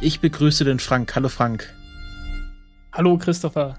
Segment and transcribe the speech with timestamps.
[0.00, 1.14] Ich begrüße den Frank.
[1.14, 1.72] Hallo Frank.
[2.92, 3.78] Hallo Christopher.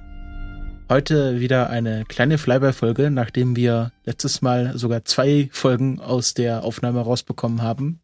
[0.90, 7.02] Heute wieder eine kleine Flyby-Folge, nachdem wir letztes Mal sogar zwei Folgen aus der Aufnahme
[7.02, 8.02] rausbekommen haben.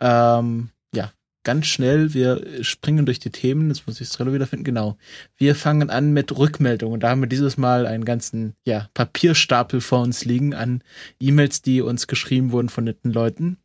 [0.00, 1.12] Ähm, ja,
[1.44, 4.98] ganz schnell, wir springen durch die Themen, jetzt muss ich Trello wiederfinden, genau.
[5.36, 7.00] Wir fangen an mit Rückmeldungen.
[7.00, 10.82] Da haben wir dieses Mal einen ganzen ja, Papierstapel vor uns liegen an
[11.20, 13.58] E-Mails, die uns geschrieben wurden von netten Leuten.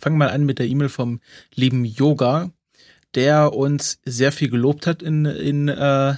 [0.00, 1.20] Fangen wir mal an mit der E-Mail vom
[1.54, 2.50] lieben Yoga,
[3.14, 6.14] der uns sehr viel gelobt hat in, in, äh,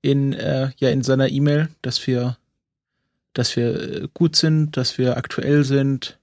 [0.00, 2.36] in, äh, ja, in seiner E-Mail, dass wir,
[3.34, 6.18] dass wir gut sind, dass wir aktuell sind,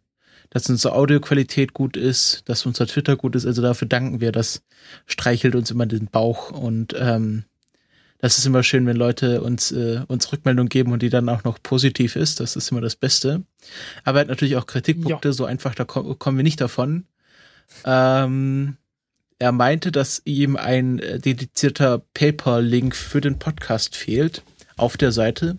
[0.49, 3.45] dass unsere Audioqualität gut ist, dass unser Twitter gut ist.
[3.45, 4.31] Also dafür danken wir.
[4.31, 4.63] Das
[5.05, 7.43] streichelt uns immer den Bauch und ähm,
[8.19, 11.43] das ist immer schön, wenn Leute uns, äh, uns Rückmeldung geben und die dann auch
[11.45, 12.39] noch positiv ist.
[12.39, 13.43] Das ist immer das Beste.
[14.03, 15.33] Aber er hat natürlich auch Kritikpunkte, ja.
[15.33, 17.05] so einfach, da ko kommen wir nicht davon.
[17.85, 18.75] Ähm,
[19.39, 24.43] er meinte, dass ihm ein äh, dedizierter Paper-Link für den Podcast fehlt
[24.75, 25.57] auf der Seite.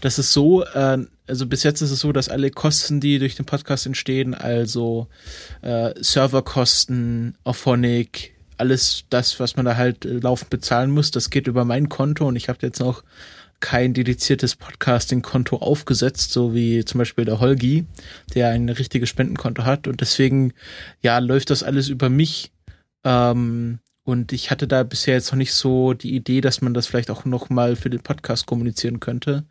[0.00, 3.34] Das ist so, äh, also bis jetzt ist es so, dass alle Kosten, die durch
[3.34, 5.08] den Podcast entstehen, also
[5.62, 11.46] äh, Serverkosten, Auphonic, alles das, was man da halt äh, laufend bezahlen muss, das geht
[11.46, 13.02] über mein Konto und ich habe jetzt noch
[13.60, 17.86] kein dediziertes Podcasting-Konto aufgesetzt, so wie zum Beispiel der Holgi,
[18.34, 20.52] der ein richtiges Spendenkonto hat und deswegen,
[21.00, 22.52] ja, läuft das alles über mich
[23.04, 26.86] ähm, und ich hatte da bisher jetzt noch nicht so die Idee, dass man das
[26.86, 29.44] vielleicht auch noch mal für den Podcast kommunizieren könnte.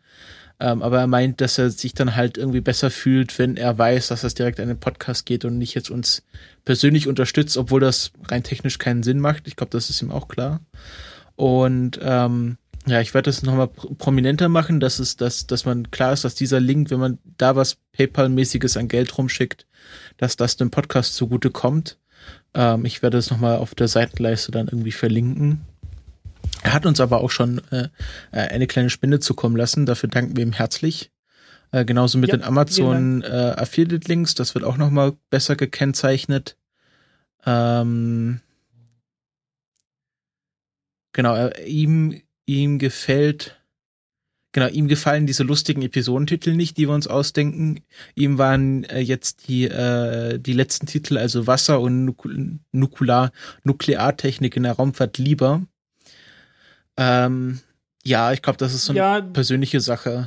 [0.60, 4.08] Ähm, aber er meint, dass er sich dann halt irgendwie besser fühlt, wenn er weiß,
[4.08, 6.24] dass das direkt an den Podcast geht und nicht jetzt uns
[6.64, 9.46] persönlich unterstützt, obwohl das rein technisch keinen Sinn macht.
[9.46, 10.60] Ich glaube, das ist ihm auch klar.
[11.36, 16.12] Und ähm, ja, ich werde das nochmal prominenter machen, dass es, dass, dass man klar
[16.12, 19.66] ist, dass dieser Link, wenn man da was PayPal-mäßiges an Geld rumschickt,
[20.16, 21.98] dass das dem Podcast zugute kommt.
[22.54, 25.60] Ähm, ich werde es nochmal auf der Seitenleiste dann irgendwie verlinken.
[26.62, 27.88] Er hat uns aber auch schon äh,
[28.32, 29.86] äh, eine kleine Spende zukommen lassen.
[29.86, 31.10] Dafür danken wir ihm herzlich.
[31.70, 34.34] Äh, genauso mit ja, den Amazon äh, Affiliate Links.
[34.34, 36.56] Das wird auch noch mal besser gekennzeichnet.
[37.46, 38.40] Ähm,
[41.12, 43.58] genau, äh, ihm ihm gefällt
[44.52, 47.80] genau ihm gefallen diese lustigen Episodentitel nicht, die wir uns ausdenken.
[48.14, 52.16] Ihm waren äh, jetzt die äh, die letzten Titel, also Wasser und
[52.72, 53.32] Nukular
[53.62, 55.62] Nukleartechnik in der Raumfahrt lieber.
[56.98, 57.60] Ähm,
[58.04, 60.26] ja, ich glaube, das ist so eine ja, persönliche Sache.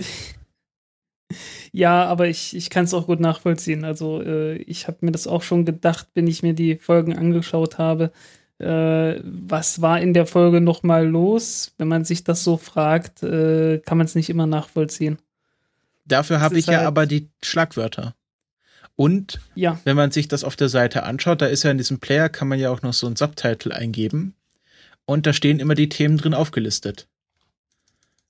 [1.71, 3.83] ja, aber ich, ich kann es auch gut nachvollziehen.
[3.83, 7.77] Also äh, ich habe mir das auch schon gedacht, wenn ich mir die Folgen angeschaut
[7.77, 8.11] habe.
[8.57, 11.73] Äh, was war in der Folge noch mal los?
[11.77, 15.17] Wenn man sich das so fragt, äh, kann man es nicht immer nachvollziehen.
[16.05, 18.15] Dafür habe ich halt ja aber die Schlagwörter.
[18.95, 19.79] Und ja.
[19.83, 22.47] wenn man sich das auf der Seite anschaut, da ist ja in diesem Player, kann
[22.47, 24.35] man ja auch noch so ein Subtitle eingeben
[25.05, 27.07] und da stehen immer die Themen drin aufgelistet.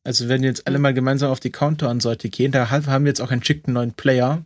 [0.03, 3.21] Also wenn wir jetzt alle mal gemeinsam auf die Countdown-Seite gehen, da haben wir jetzt
[3.21, 4.43] auch einen schicken neuen Player,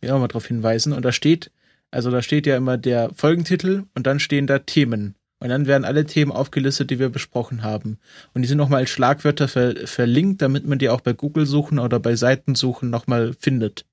[0.00, 1.52] will auch mal darauf hinweisen, und da steht,
[1.90, 5.14] also da steht ja immer der Folgentitel und dann stehen da Themen.
[5.38, 7.98] Und dann werden alle Themen aufgelistet, die wir besprochen haben.
[8.32, 11.80] Und die sind nochmal als Schlagwörter ver verlinkt, damit man die auch bei Google suchen
[11.80, 13.84] oder bei Seitensuchen nochmal findet.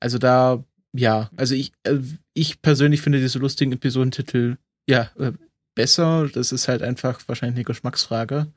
[0.00, 1.98] Also da ja, also ich, äh,
[2.34, 5.32] ich persönlich finde diese lustigen Episodentitel ja äh,
[5.74, 6.28] besser.
[6.32, 8.48] Das ist halt einfach wahrscheinlich eine Geschmacksfrage.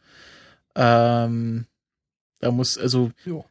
[0.75, 1.65] Ähm,
[2.39, 3.45] da muss, also jo.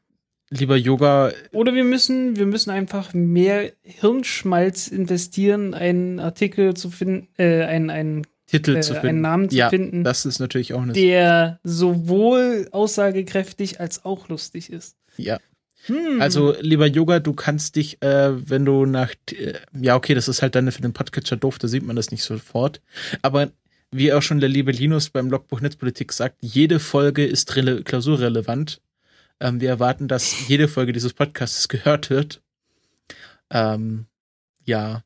[0.51, 1.33] lieber Yoga.
[1.53, 7.91] Oder wir müssen, wir müssen einfach mehr Hirnschmalz investieren, einen Artikel zu finden, äh, einen,
[7.91, 9.09] einen Titel äh, zu finden.
[9.09, 10.05] einen Namen zu ja, finden.
[10.05, 14.97] Das ist natürlich auch eine der sowohl aussagekräftig als auch lustig ist.
[15.17, 15.39] Ja.
[15.87, 16.21] Hm.
[16.21, 20.43] Also, lieber Yoga, du kannst dich, äh, wenn du nach, äh, ja, okay, das ist
[20.43, 22.81] halt dann für den Podcatcher doof, da sieht man das nicht sofort.
[23.21, 23.51] Aber
[23.91, 27.53] wie auch schon der liebe Linus beim Logbuch Netzpolitik sagt, jede Folge ist
[27.85, 28.81] klausurrelevant.
[29.41, 32.41] Ähm, wir erwarten, dass jede Folge dieses Podcasts gehört wird.
[33.51, 34.07] Ähm,
[34.65, 35.03] ja.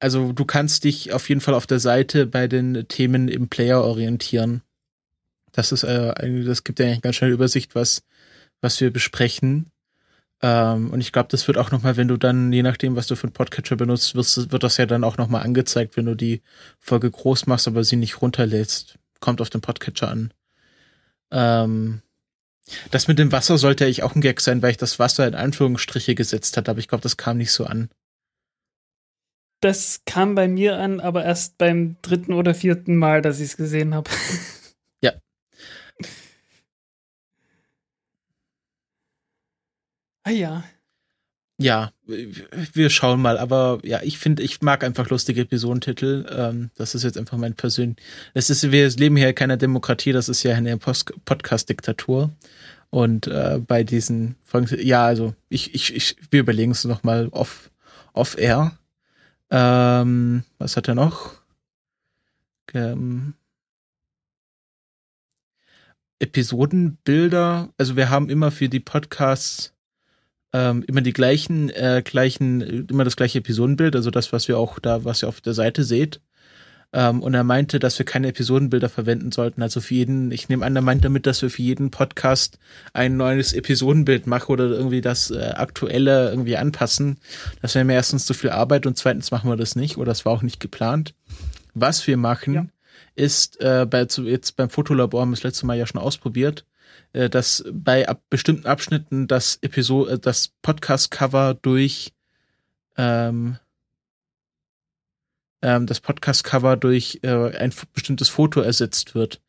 [0.00, 3.82] Also, du kannst dich auf jeden Fall auf der Seite bei den Themen im Player
[3.82, 4.62] orientieren.
[5.52, 8.02] Das ist, äh, das gibt ja eigentlich ganz schnell Übersicht, was
[8.60, 9.70] was wir besprechen.
[10.40, 13.16] Ähm, und ich glaube, das wird auch nochmal, wenn du dann, je nachdem, was du
[13.16, 16.42] für einen Podcatcher benutzt, wirst, wird das ja dann auch nochmal angezeigt, wenn du die
[16.78, 18.98] Folge groß machst, aber sie nicht runterlädst.
[19.20, 20.32] Kommt auf den Podcatcher an.
[21.30, 22.02] Ähm,
[22.90, 25.34] das mit dem Wasser sollte eigentlich auch ein Gag sein, weil ich das Wasser in
[25.34, 27.90] Anführungsstriche gesetzt hat, aber ich glaube, das kam nicht so an.
[29.60, 33.56] Das kam bei mir an, aber erst beim dritten oder vierten Mal, dass ich es
[33.56, 34.10] gesehen habe.
[35.00, 35.12] Ja.
[40.28, 40.64] Ah ja.
[41.60, 46.24] Ja, wir schauen mal, aber ja, ich finde, ich mag einfach lustige Episodentitel.
[46.30, 47.96] Ähm, das ist jetzt einfach mein persönlich.
[48.32, 52.30] Das ist, wir leben hier in keiner Demokratie, das ist ja eine Podcast-Diktatur.
[52.90, 57.72] Und äh, bei diesen Folgen, ja, also ich, ich, ich wir überlegen es nochmal off,
[58.12, 58.78] off air.
[59.50, 61.42] Ähm, was hat er noch?
[62.72, 63.34] Ähm,
[66.20, 67.70] Episodenbilder.
[67.76, 69.74] Also wir haben immer für die Podcasts
[70.52, 74.78] ähm, immer die gleichen, äh, gleichen, immer das gleiche Episodenbild, also das, was wir auch
[74.78, 76.20] da, was ihr auf der Seite seht.
[76.90, 79.62] Ähm, und er meinte, dass wir keine Episodenbilder verwenden sollten.
[79.62, 82.58] Also für jeden, ich nehme an, er meint damit, dass wir für jeden Podcast
[82.94, 87.18] ein neues Episodenbild machen oder irgendwie das äh, aktuelle irgendwie anpassen.
[87.60, 90.24] Das wäre mir erstens zu viel Arbeit und zweitens machen wir das nicht oder das
[90.24, 91.14] war auch nicht geplant.
[91.74, 92.66] Was wir machen, ja.
[93.14, 96.64] ist äh, bei, jetzt beim Fotolabor haben wir das letzte Mal ja schon ausprobiert,
[97.12, 102.12] äh, dass bei ab bestimmten Abschnitten das Episode, äh, das Podcast-Cover durch
[102.96, 103.58] ähm,
[105.62, 109.40] ähm, das Podcast-Cover durch äh, ein bestimmtes Foto ersetzt wird.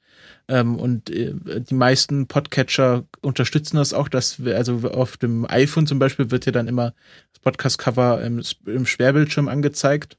[0.48, 5.88] Ähm, und äh, die meisten Podcatcher unterstützen das auch, dass wir, also auf dem iPhone
[5.88, 6.94] zum Beispiel wird ja dann immer
[7.34, 10.18] das Podcast-Cover im, im Sperrbildschirm angezeigt.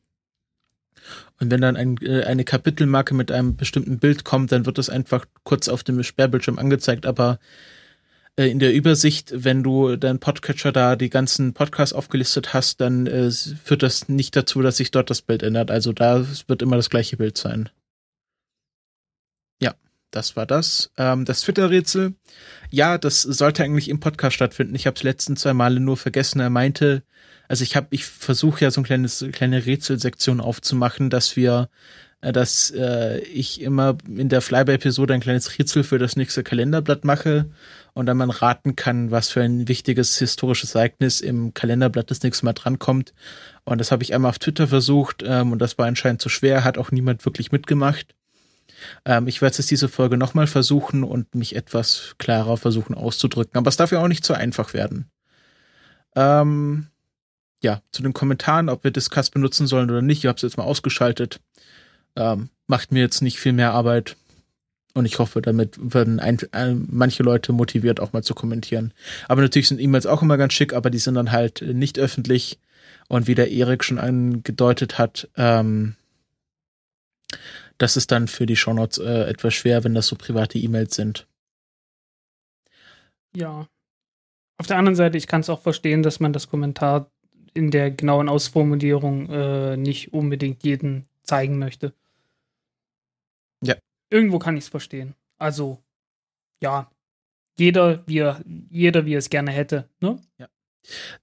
[1.41, 4.91] Und wenn dann ein, äh, eine Kapitelmarke mit einem bestimmten Bild kommt, dann wird das
[4.91, 7.39] einfach kurz auf dem Sperrbildschirm angezeigt, aber
[8.37, 13.07] äh, in der Übersicht, wenn du deinen Podcatcher da die ganzen Podcasts aufgelistet hast, dann
[13.07, 15.71] äh, führt das nicht dazu, dass sich dort das Bild ändert.
[15.71, 17.69] Also da wird immer das gleiche Bild sein.
[19.61, 19.75] Ja,
[20.11, 20.91] das war das.
[20.97, 22.15] Ähm, das Twitter-Rätsel.
[22.71, 24.75] Ja, das sollte eigentlich im Podcast stattfinden.
[24.75, 26.41] Ich habe es letzten zwei Male nur vergessen.
[26.41, 27.03] Er meinte,
[27.51, 31.69] also ich habe, ich versuche ja so ein kleines kleine Rätselsektion aufzumachen, dass wir,
[32.21, 37.05] äh, dass äh, ich immer in der Flyby-Episode ein kleines Rätsel für das nächste Kalenderblatt
[37.05, 37.51] mache
[37.93, 42.45] und dann man raten kann, was für ein wichtiges historisches Ereignis im Kalenderblatt das nächste
[42.45, 43.15] Mal drankommt.
[43.65, 46.63] Und das habe ich einmal auf Twitter versucht ähm, und das war anscheinend zu schwer,
[46.63, 48.15] hat auch niemand wirklich mitgemacht.
[49.05, 53.67] Ähm, ich werde jetzt diese Folge nochmal versuchen und mich etwas klarer versuchen auszudrücken, aber
[53.67, 55.11] es darf ja auch nicht zu einfach werden.
[56.15, 56.87] Ähm,
[57.63, 60.57] ja, zu den Kommentaren, ob wir Discuss benutzen sollen oder nicht, ich habe es jetzt
[60.57, 61.41] mal ausgeschaltet.
[62.17, 64.17] Ähm, macht mir jetzt nicht viel mehr Arbeit.
[64.93, 68.93] Und ich hoffe, damit werden ein, ein, manche Leute motiviert, auch mal zu kommentieren.
[69.29, 72.59] Aber natürlich sind E-Mails auch immer ganz schick, aber die sind dann halt nicht öffentlich.
[73.09, 75.95] Und wie der Erik schon angedeutet hat, ähm,
[77.79, 81.27] das ist dann für die Shownotes äh, etwas schwer, wenn das so private E-Mails sind.
[83.35, 83.69] Ja.
[84.59, 87.11] Auf der anderen Seite, ich kann es auch verstehen, dass man das Kommentar
[87.55, 91.93] in der genauen Ausformulierung äh, nicht unbedingt jeden zeigen möchte.
[93.63, 93.77] Ja.
[94.11, 95.15] Irgendwo kann ich es verstehen.
[95.39, 95.79] Also,
[96.61, 96.91] ja,
[97.59, 99.89] jeder, wie er, jeder, wie er es gerne hätte.
[100.01, 100.19] Ne?
[100.39, 100.49] Ja.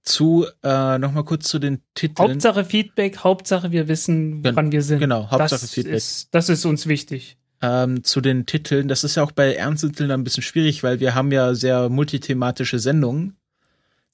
[0.02, 2.30] Zu, äh, nochmal kurz zu den Titeln.
[2.30, 5.00] Hauptsache Feedback, Hauptsache wir wissen, woran wir sind.
[5.00, 5.94] Genau, Hauptsache das Feedback.
[5.94, 7.36] Ist, das ist uns wichtig.
[7.60, 11.16] Ähm, zu den Titeln, das ist ja auch bei Ernsttiteln ein bisschen schwierig, weil wir
[11.16, 13.36] haben ja sehr multithematische Sendungen.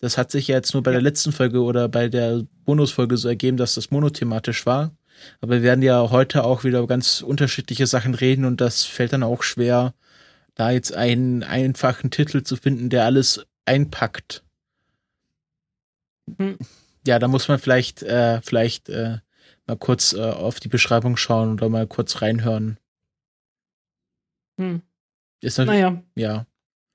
[0.05, 0.97] Das hat sich ja jetzt nur bei ja.
[0.97, 4.95] der letzten Folge oder bei der Bonusfolge so ergeben, dass das monothematisch war.
[5.41, 9.23] Aber wir werden ja heute auch wieder ganz unterschiedliche Sachen reden und das fällt dann
[9.23, 9.95] auch schwer,
[10.57, 14.45] da jetzt einen einfachen Titel zu finden, der alles einpackt.
[16.37, 16.59] Hm.
[17.07, 19.21] Ja, da muss man vielleicht, äh, vielleicht äh,
[19.67, 22.77] mal kurz äh, auf die Beschreibung schauen oder mal kurz reinhören.
[24.61, 24.83] Hm.
[25.41, 26.03] Ist naja.
[26.15, 26.45] Ja.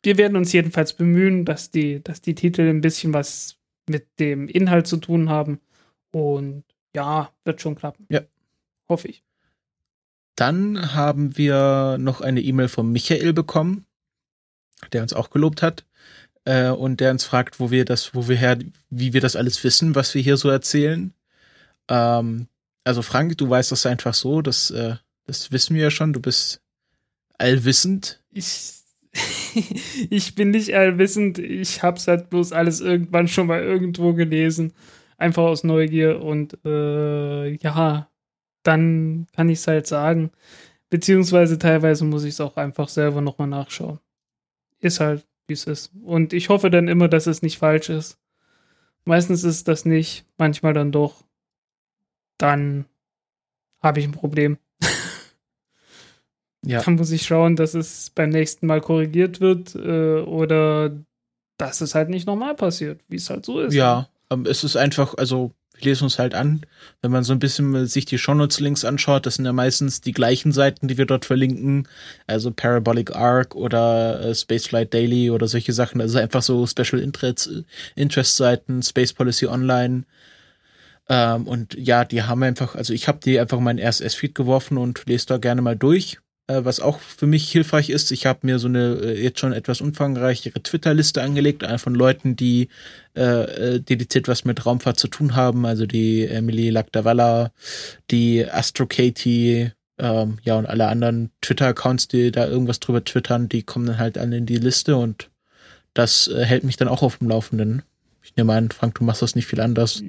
[0.03, 4.47] Wir werden uns jedenfalls bemühen, dass die, dass die Titel ein bisschen was mit dem
[4.47, 5.59] Inhalt zu tun haben.
[6.11, 6.63] Und
[6.95, 8.05] ja, wird schon klappen.
[8.09, 8.21] Ja.
[8.87, 9.23] Hoffe ich.
[10.35, 13.85] Dann haben wir noch eine E-Mail von Michael bekommen,
[14.93, 15.85] der uns auch gelobt hat.
[16.45, 18.57] Äh, und der uns fragt, wo wir das, wo wir her,
[18.89, 21.13] wie wir das alles wissen, was wir hier so erzählen.
[21.89, 22.47] Ähm,
[22.85, 26.21] also Frank, du weißt das einfach so, das, äh, das wissen wir ja schon, du
[26.21, 26.61] bist
[27.37, 28.23] allwissend.
[28.31, 28.78] Ich,
[30.09, 34.73] ich bin nicht allwissend, ich hab's halt bloß alles irgendwann schon mal irgendwo gelesen
[35.19, 38.09] einfach aus Neugier und äh, ja,
[38.63, 40.31] dann kann ich es halt sagen.
[40.89, 43.99] Beziehungsweise teilweise muss ich es auch einfach selber nochmal nachschauen.
[44.79, 45.91] Ist halt, wie es ist.
[46.03, 48.17] Und ich hoffe dann immer, dass es nicht falsch ist.
[49.05, 51.23] Meistens ist das nicht, manchmal dann doch.
[52.37, 52.85] Dann
[53.81, 54.57] habe ich ein Problem.
[56.65, 56.81] Ja.
[56.81, 60.91] Dann muss ich schauen, dass es beim nächsten Mal korrigiert wird äh, oder
[61.57, 63.73] dass es halt nicht normal passiert, wie es halt so ist.
[63.73, 66.61] Ja, ähm, es ist einfach, also wir lesen uns halt an,
[67.01, 70.51] wenn man so ein bisschen sich die Shownotes-Links anschaut, das sind ja meistens die gleichen
[70.51, 71.87] Seiten, die wir dort verlinken,
[72.27, 78.83] also Parabolic Arc oder äh, Spaceflight Daily oder solche Sachen, also einfach so Special Interest-Seiten,
[78.83, 80.03] Space Policy Online,
[81.09, 84.77] ähm, und ja, die haben einfach, also ich habe die einfach in meinen RSS-Feed geworfen
[84.77, 86.19] und lese da gerne mal durch.
[86.49, 89.53] Äh, was auch für mich hilfreich ist, ich habe mir so eine äh, jetzt schon
[89.53, 92.69] etwas umfangreichere Twitter-Liste angelegt, von Leuten, die
[93.15, 97.51] äh, äh, dediziert was mit Raumfahrt zu tun haben, also die Emily Lagdawalla,
[98.09, 103.61] die Astro Katie, ähm, ja, und alle anderen Twitter-Accounts, die da irgendwas drüber twittern, die
[103.61, 105.29] kommen dann halt alle in die Liste und
[105.93, 107.83] das äh, hält mich dann auch auf dem Laufenden.
[108.23, 110.01] Ich nehme an, Frank, du machst das nicht viel anders.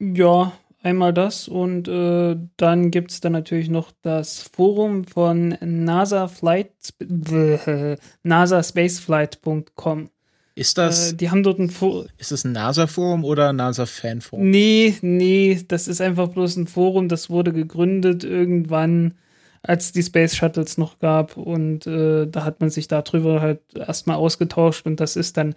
[0.00, 0.52] Ja,
[0.82, 6.72] einmal das und äh, dann gibt es dann natürlich noch das Forum von NASA Flight,
[7.00, 10.10] äh, nasaspaceflight.com.
[10.54, 11.12] Ist das?
[11.12, 12.06] Äh, die haben dort ein Forum.
[12.18, 14.50] Ist das ein NASA-Forum oder ein NASA-Fan-Forum?
[14.50, 19.14] Nee, nee, das ist einfach bloß ein Forum, das wurde gegründet irgendwann,
[19.62, 24.16] als die Space Shuttles noch gab und äh, da hat man sich darüber halt erstmal
[24.16, 25.54] ausgetauscht und das ist dann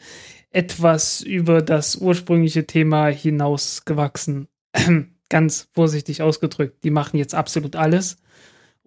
[0.52, 4.48] etwas über das ursprüngliche Thema hinausgewachsen.
[5.30, 6.84] Ganz vorsichtig ausgedrückt.
[6.84, 8.18] Die machen jetzt absolut alles.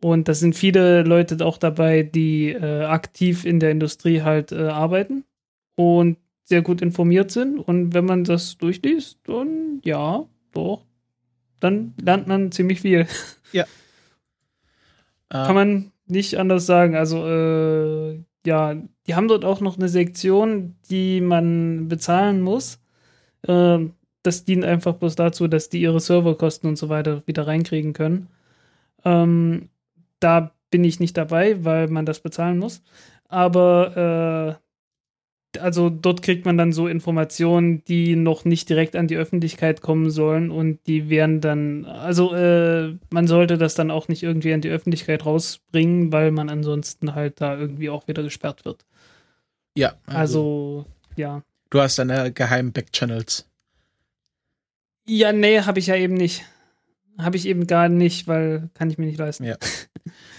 [0.01, 4.69] Und da sind viele Leute auch dabei, die äh, aktiv in der Industrie halt äh,
[4.69, 5.25] arbeiten
[5.75, 7.59] und sehr gut informiert sind.
[7.59, 10.85] Und wenn man das durchliest, dann ja, doch,
[11.61, 13.07] dann lernt man ziemlich viel.
[13.51, 13.65] Ja.
[15.31, 16.95] Kann man nicht anders sagen.
[16.95, 18.75] Also, äh, ja,
[19.07, 22.79] die haben dort auch noch eine Sektion, die man bezahlen muss.
[23.47, 23.87] Äh,
[24.29, 28.29] das dient einfach bloß dazu, dass die ihre Serverkosten und so weiter wieder reinkriegen können.
[29.05, 29.71] Ähm,
[30.21, 32.83] da bin ich nicht dabei, weil man das bezahlen muss.
[33.29, 34.59] Aber
[35.57, 39.81] äh, also dort kriegt man dann so Informationen, die noch nicht direkt an die Öffentlichkeit
[39.81, 44.53] kommen sollen und die werden dann, also äh, man sollte das dann auch nicht irgendwie
[44.53, 48.85] an die Öffentlichkeit rausbringen, weil man ansonsten halt da irgendwie auch wieder gesperrt wird.
[49.75, 49.95] Ja.
[50.07, 51.43] Also, also ja.
[51.71, 53.48] Du hast deine geheimen Backchannels.
[55.09, 56.45] Ja, nee, habe ich ja eben nicht.
[57.17, 59.45] Habe ich eben gar nicht, weil kann ich mir nicht leisten.
[59.45, 59.57] Ja.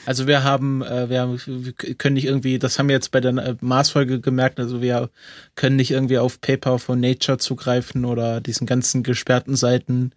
[0.05, 3.19] Also wir haben, äh, wir, haben, wir können nicht irgendwie, das haben wir jetzt bei
[3.19, 5.09] der äh, Maßfolge gemerkt, also wir
[5.55, 10.13] können nicht irgendwie auf Paper von Nature zugreifen oder diesen ganzen gesperrten Seiten.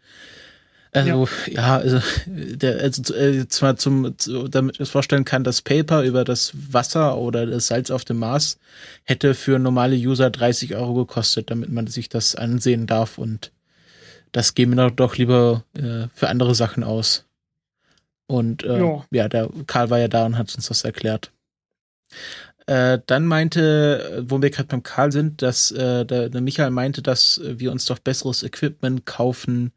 [0.93, 5.45] Also ja, ja also, der, also äh, zwar zum, zu, damit ich es vorstellen kann,
[5.45, 8.59] das Paper über das Wasser oder das Salz auf dem Mars
[9.05, 13.53] hätte für normale User 30 Euro gekostet, damit man sich das ansehen darf und
[14.33, 17.27] das geben wir doch lieber äh, für andere Sachen aus.
[18.27, 19.05] Und äh, ja.
[19.11, 21.33] ja, der Karl war ja da und hat uns das erklärt.
[22.67, 27.03] Äh, dann meinte, wo wir gerade beim Karl sind, dass äh, der, der Michael meinte,
[27.03, 29.73] dass wir uns doch besseres Equipment kaufen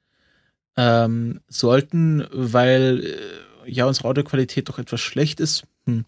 [0.77, 5.63] ähm, sollten, weil äh, ja unsere Audioqualität doch etwas schlecht ist.
[5.85, 6.05] Hm.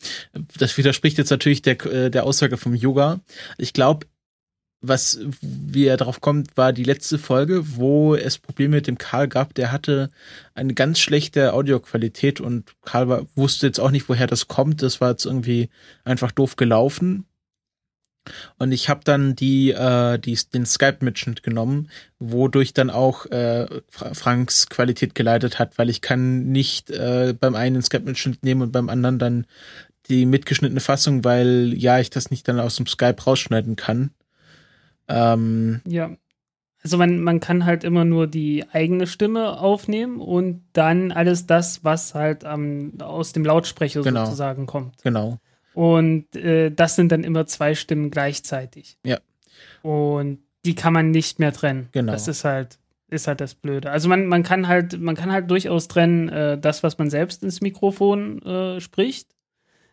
[0.57, 3.19] Das widerspricht jetzt natürlich der, äh, der Aussage vom Yoga.
[3.57, 4.07] Ich glaube,
[4.81, 9.27] was, wie er drauf kommt, war die letzte Folge, wo es Probleme mit dem Karl
[9.27, 9.53] gab.
[9.55, 10.11] Der hatte
[10.53, 14.81] eine ganz schlechte Audioqualität und Karl war, wusste jetzt auch nicht, woher das kommt.
[14.81, 15.69] Das war jetzt irgendwie
[16.03, 17.25] einfach doof gelaufen.
[18.57, 24.67] Und ich habe dann die, äh, die, den Skype-Mitschnitt genommen, wodurch dann auch äh, Franks
[24.67, 29.17] Qualität geleitet hat, weil ich kann nicht äh, beim einen Skype-Mitschnitt nehmen und beim anderen
[29.17, 29.45] dann
[30.09, 34.11] die mitgeschnittene Fassung, weil ja, ich das nicht dann aus dem Skype rausschneiden kann.
[35.07, 36.11] Ähm, ja.
[36.83, 41.83] Also man, man kann halt immer nur die eigene Stimme aufnehmen und dann alles das,
[41.83, 44.25] was halt ähm, aus dem Lautsprecher genau.
[44.25, 45.01] sozusagen kommt.
[45.03, 45.39] Genau.
[45.73, 48.97] Und äh, das sind dann immer zwei Stimmen gleichzeitig.
[49.03, 49.19] Ja.
[49.81, 51.89] Und die kann man nicht mehr trennen.
[51.91, 52.11] Genau.
[52.11, 53.91] Das ist halt, ist halt das Blöde.
[53.91, 57.43] Also man, man kann halt, man kann halt durchaus trennen, äh, das, was man selbst
[57.43, 59.35] ins Mikrofon äh, spricht,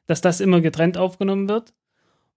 [0.07, 1.73] dass das immer getrennt aufgenommen wird.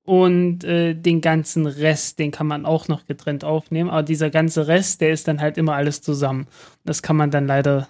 [0.07, 3.89] Und äh, den ganzen Rest, den kann man auch noch getrennt aufnehmen.
[3.89, 6.47] Aber dieser ganze Rest, der ist dann halt immer alles zusammen.
[6.85, 7.89] Das kann man dann leider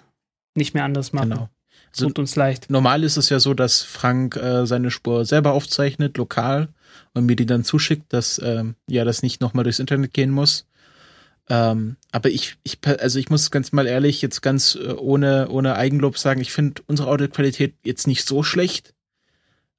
[0.56, 1.30] nicht mehr anders machen.
[1.30, 1.48] Genau.
[1.92, 2.70] Also Tut uns leicht.
[2.70, 6.70] Normal ist es ja so, dass Frank äh, seine Spur selber aufzeichnet, lokal,
[7.14, 10.66] und mir die dann zuschickt, dass ähm, ja das nicht nochmal durchs Internet gehen muss.
[11.48, 15.76] Ähm, aber ich, ich, also ich muss ganz mal ehrlich jetzt ganz äh, ohne, ohne
[15.76, 18.92] Eigenlob sagen, ich finde unsere Audioqualität jetzt nicht so schlecht.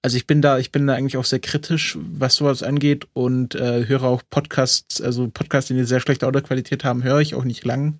[0.01, 3.55] Also ich bin da, ich bin da eigentlich auch sehr kritisch, was sowas angeht und
[3.55, 7.43] äh, höre auch Podcasts, also Podcasts, die eine sehr schlechte Audioqualität haben, höre ich auch
[7.43, 7.99] nicht lang.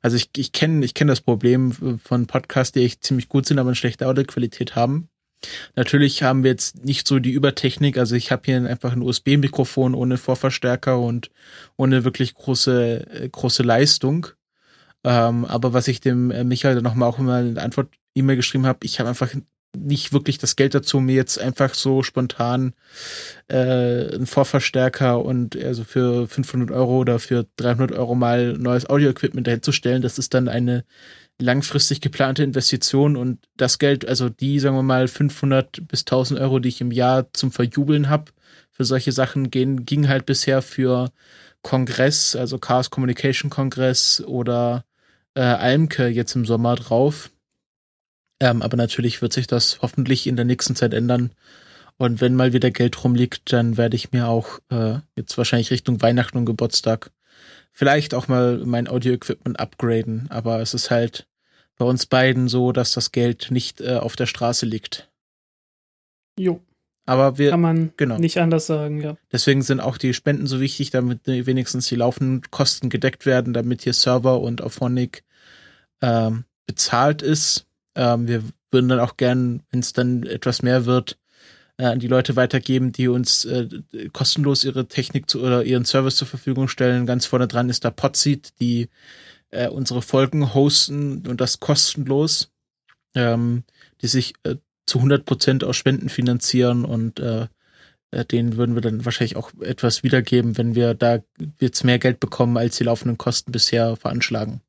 [0.00, 3.58] Also ich, ich kenne ich kenn das Problem von Podcasts, die echt ziemlich gut sind,
[3.58, 5.08] aber eine schlechte Audioqualität haben.
[5.76, 9.94] Natürlich haben wir jetzt nicht so die Übertechnik, also ich habe hier einfach ein USB-Mikrofon
[9.94, 11.30] ohne Vorverstärker und
[11.76, 14.28] ohne wirklich große, äh, große Leistung.
[15.04, 18.66] Ähm, aber was ich dem äh, Michael dann nochmal auch immer in der Antwort-E-Mail geschrieben
[18.66, 19.34] habe, ich habe einfach
[19.76, 22.74] nicht wirklich das Geld dazu, mir jetzt einfach so spontan
[23.48, 29.46] äh, einen Vorverstärker und also für 500 Euro oder für 300 Euro mal neues Audio-Equipment
[29.46, 30.02] dahinzustellen.
[30.02, 30.84] Das ist dann eine
[31.40, 36.60] langfristig geplante Investition und das Geld, also die, sagen wir mal, 500 bis 1000 Euro,
[36.60, 38.32] die ich im Jahr zum Verjubeln habe,
[38.70, 41.10] für solche Sachen gehen, ging halt bisher für
[41.62, 44.84] Kongress, also Chaos Communication Kongress oder
[45.34, 47.30] äh, Almke jetzt im Sommer drauf.
[48.40, 51.32] Ähm, aber natürlich wird sich das hoffentlich in der nächsten Zeit ändern.
[51.96, 56.02] Und wenn mal wieder Geld rumliegt, dann werde ich mir auch äh, jetzt wahrscheinlich Richtung
[56.02, 57.10] Weihnachten und Geburtstag
[57.72, 60.26] vielleicht auch mal mein Audio-Equipment upgraden.
[60.30, 61.28] Aber es ist halt
[61.76, 65.10] bei uns beiden so, dass das Geld nicht äh, auf der Straße liegt.
[66.38, 66.60] Jo.
[67.06, 68.16] Aber wir Kann man genau.
[68.16, 69.16] nicht anders sagen, ja.
[69.30, 73.82] Deswegen sind auch die Spenden so wichtig, damit wenigstens die laufenden Kosten gedeckt werden, damit
[73.82, 75.22] hier Server und Auphonic
[76.00, 77.66] ähm, bezahlt ist.
[77.94, 81.18] Ähm, wir würden dann auch gern, wenn es dann etwas mehr wird,
[81.76, 83.68] äh, an die Leute weitergeben, die uns äh,
[84.12, 87.06] kostenlos ihre Technik zu, oder ihren Service zur Verfügung stellen.
[87.06, 88.88] Ganz vorne dran ist da Podseed, die
[89.50, 92.52] äh, unsere Folgen hosten und das kostenlos,
[93.14, 93.64] ähm,
[94.02, 97.46] die sich äh, zu 100 Prozent aus Spenden finanzieren und äh,
[98.10, 101.18] äh, denen würden wir dann wahrscheinlich auch etwas wiedergeben, wenn wir da
[101.60, 104.60] jetzt mehr Geld bekommen, als die laufenden Kosten bisher veranschlagen.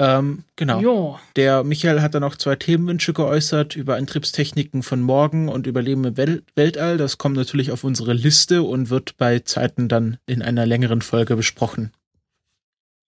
[0.00, 0.80] Ähm, genau.
[0.80, 1.18] Jo.
[1.36, 6.16] Der Michael hat dann auch zwei Themenwünsche geäußert über Antriebstechniken von morgen und Überleben im
[6.16, 6.96] Wel Weltall.
[6.96, 11.36] Das kommt natürlich auf unsere Liste und wird bei Zeiten dann in einer längeren Folge
[11.36, 11.92] besprochen.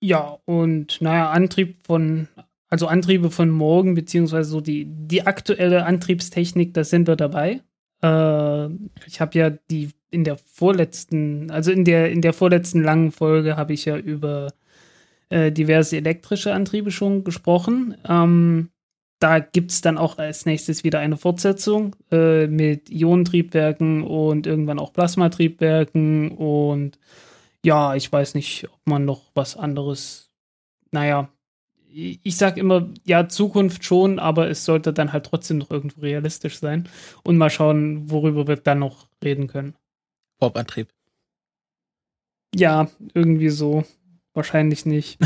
[0.00, 2.28] Ja, und naja, Antrieb von,
[2.68, 7.62] also Antriebe von morgen, beziehungsweise so die, die aktuelle Antriebstechnik, da sind wir dabei.
[8.02, 8.66] Äh,
[9.06, 13.56] ich habe ja die in der vorletzten, also in der, in der vorletzten langen Folge
[13.56, 14.52] habe ich ja über
[15.32, 17.96] äh, diverse elektrische Antriebe schon gesprochen.
[18.08, 18.68] Ähm,
[19.18, 24.78] da gibt es dann auch als nächstes wieder eine Fortsetzung äh, mit Ionentriebwerken und irgendwann
[24.78, 26.98] auch Plasmatriebwerken und
[27.64, 30.30] ja, ich weiß nicht, ob man noch was anderes,
[30.90, 31.28] naja,
[31.94, 36.58] ich sag immer, ja, Zukunft schon, aber es sollte dann halt trotzdem noch irgendwo realistisch
[36.58, 36.88] sein.
[37.22, 39.74] Und mal schauen, worüber wir dann noch reden können.
[40.38, 40.88] Bob-Antrieb.
[42.54, 43.84] Ja, irgendwie so.
[44.34, 45.18] Wahrscheinlich nicht.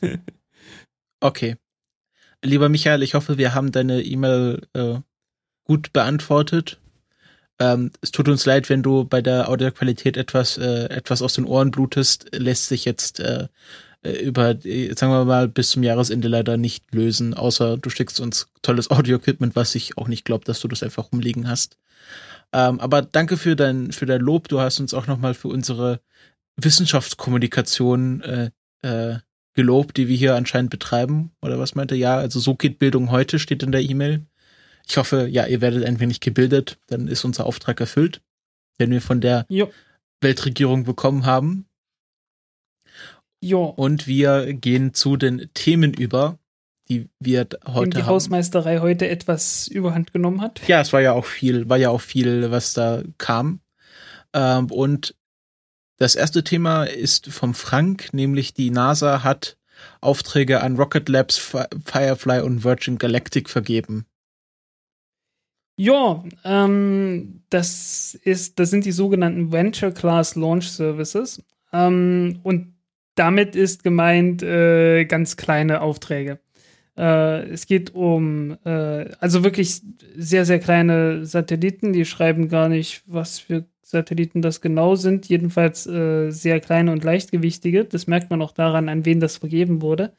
[1.20, 1.56] okay.
[2.42, 4.98] Lieber Michael, ich hoffe, wir haben deine E-Mail äh,
[5.64, 6.80] gut beantwortet.
[7.60, 11.44] Ähm, es tut uns leid, wenn du bei der Audioqualität etwas, äh, etwas aus den
[11.44, 13.48] Ohren blutest, lässt sich jetzt äh,
[14.02, 18.48] äh über, sagen wir mal, bis zum Jahresende leider nicht lösen, außer du schickst uns
[18.62, 21.76] tolles Audio-Equipment, was ich auch nicht glaube, dass du das einfach rumliegen hast.
[22.52, 24.48] Ähm, aber danke für dein, für dein Lob.
[24.48, 26.00] Du hast uns auch nochmal für unsere
[26.64, 28.50] Wissenschaftskommunikation äh,
[28.82, 29.18] äh,
[29.54, 31.32] gelobt, die wir hier anscheinend betreiben.
[31.42, 31.94] Oder was meinte?
[31.94, 34.24] Ja, also so geht Bildung heute, steht in der E-Mail.
[34.88, 38.22] Ich hoffe, ja, ihr werdet ein wenig gebildet, dann ist unser Auftrag erfüllt,
[38.80, 39.70] den wir von der jo.
[40.20, 41.66] Weltregierung bekommen haben.
[43.40, 43.64] Jo.
[43.64, 46.38] Und wir gehen zu den Themen über,
[46.88, 48.06] die wir heute die haben.
[48.06, 50.66] Hausmeisterei heute etwas überhand genommen hat.
[50.66, 53.60] Ja, es war ja auch viel, war ja auch viel, was da kam.
[54.32, 55.14] Ähm, und
[56.00, 59.58] das erste Thema ist vom Frank, nämlich die NASA hat
[60.00, 64.06] Aufträge an Rocket Labs, Firefly und Virgin Galactic vergeben.
[65.76, 71.42] Ja, ähm, das ist, das sind die sogenannten Venture Class Launch Services.
[71.70, 72.74] Ähm, und
[73.14, 76.40] damit ist gemeint äh, ganz kleine Aufträge.
[76.96, 79.82] Äh, es geht um, äh, also wirklich
[80.16, 85.86] sehr, sehr kleine Satelliten, die schreiben gar nicht, was für Satelliten das genau sind, jedenfalls
[85.86, 87.84] äh, sehr kleine und leichtgewichtige.
[87.84, 90.12] Das merkt man auch daran, an wen das vergeben wurde.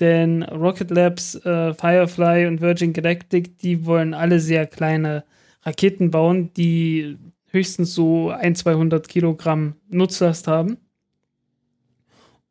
[0.00, 5.24] Denn Rocket Labs, äh, Firefly und Virgin Galactic, die wollen alle sehr kleine
[5.62, 7.18] Raketen bauen, die
[7.50, 10.78] höchstens so ein, 200 Kilogramm Nutzlast haben.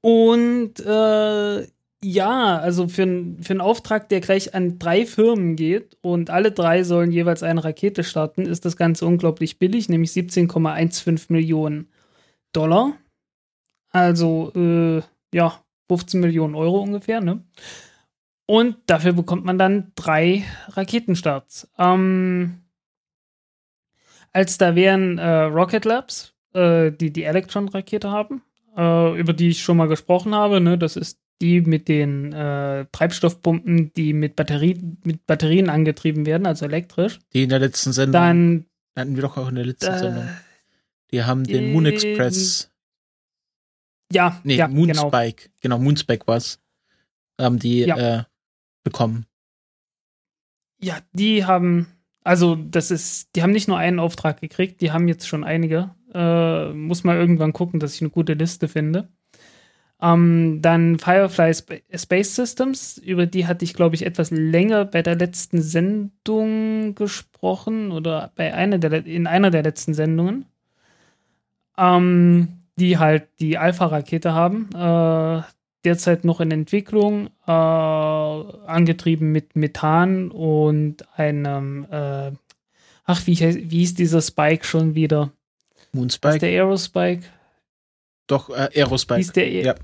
[0.02, 1.68] Und äh,
[2.04, 3.06] ja, also für,
[3.42, 7.64] für einen Auftrag, der gleich an drei Firmen geht und alle drei sollen jeweils eine
[7.64, 11.90] Rakete starten, ist das Ganze unglaublich billig, nämlich 17,15 Millionen
[12.54, 12.94] Dollar.
[13.92, 15.02] Also, äh,
[15.34, 17.44] ja, 15 Millionen Euro ungefähr, ne?
[18.46, 21.70] Und dafür bekommt man dann drei Raketenstarts.
[21.78, 22.62] Ähm,
[24.32, 28.42] als da wären äh, Rocket Labs, äh, die die Electron-Rakete haben,
[28.76, 30.62] äh, über die ich schon mal gesprochen habe.
[30.62, 30.80] Ne?
[30.80, 36.66] Das ist die mit den äh, Treibstoffpumpen, die mit, Batterie, mit Batterien angetrieben werden, also
[36.66, 37.20] elektrisch.
[37.34, 38.14] Die in der letzten Sendung.
[38.14, 40.30] Dann hatten wir doch auch in der letzten äh, Sendung.
[41.12, 42.72] Die haben den Moon äh, Express.
[44.12, 44.86] Ja, Nee, ja, genau.
[44.88, 45.50] Moonspike.
[45.62, 46.60] Genau, Moonspike war's.
[47.40, 48.20] Haben die Ja.
[48.20, 48.24] äh,
[48.84, 49.26] bekommen.
[50.82, 51.88] Ja, die haben,
[52.24, 55.94] also das ist, die haben nicht nur einen Auftrag gekriegt, die haben jetzt schon einige.
[56.14, 59.10] Äh, muss mal irgendwann gucken, dass ich eine gute Liste finde.
[60.02, 65.02] Ähm, dann Firefly Sp Space Systems, über die hatte ich, glaube ich, etwas länger bei
[65.02, 70.46] der letzten Sendung gesprochen oder bei einer der, in einer der letzten Sendungen.
[71.78, 74.70] Ähm, die halt die Alpha-Rakete haben.
[74.74, 75.44] Äh,
[75.86, 82.32] derzeit noch in Entwicklung, äh, angetrieben mit Methan und einem, äh,
[83.06, 85.32] ach, wie, wie hieß dieser Spike schon wieder?
[85.76, 86.40] Ist Moonspike?
[86.40, 87.24] der Aerospike?
[88.32, 89.18] Doch, äh, Aerospike.
[89.18, 89.76] Hieß der ja.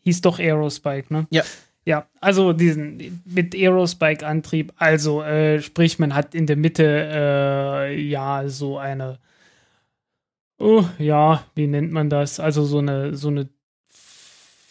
[0.00, 1.26] hieß doch Aerospike, ne?
[1.30, 1.44] Ja.
[1.86, 8.48] Ja, also diesen mit Aerospike-Antrieb, also äh, sprich, man hat in der Mitte äh, ja
[8.48, 9.18] so eine,
[10.58, 12.40] oh ja, wie nennt man das?
[12.40, 13.50] Also so eine so eine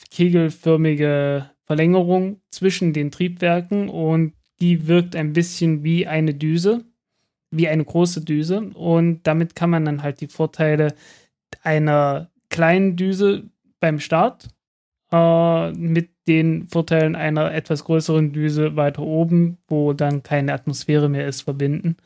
[0.10, 6.84] kegelförmige Verlängerung zwischen den Triebwerken und die wirkt ein bisschen wie eine Düse,
[7.52, 10.96] wie eine große Düse und damit kann man dann halt die Vorteile
[11.62, 13.44] einer kleinen Düse
[13.80, 14.48] beim Start
[15.12, 21.28] äh, mit den Vorteilen einer etwas größeren Düse weiter oben, wo dann keine Atmosphäre mehr
[21.28, 21.98] ist, verbinden.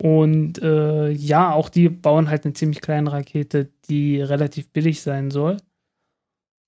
[0.00, 5.30] Und äh, ja, auch die bauen halt eine ziemlich kleine Rakete, die relativ billig sein
[5.30, 5.58] soll.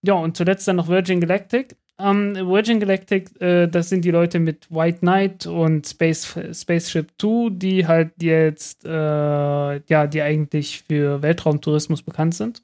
[0.02, 1.76] Ja, und zuletzt dann noch Virgin Galactic.
[1.98, 7.50] Ähm, Virgin Galactic, äh, das sind die Leute mit White Knight und Space, Spaceship 2,
[7.50, 12.62] die halt jetzt, äh, ja, die eigentlich für Weltraumtourismus bekannt sind.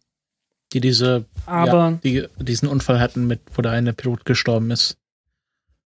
[0.72, 4.96] Die diese, Aber ja, die diesen Unfall hatten, mit, wo der eine Pilot gestorben ist.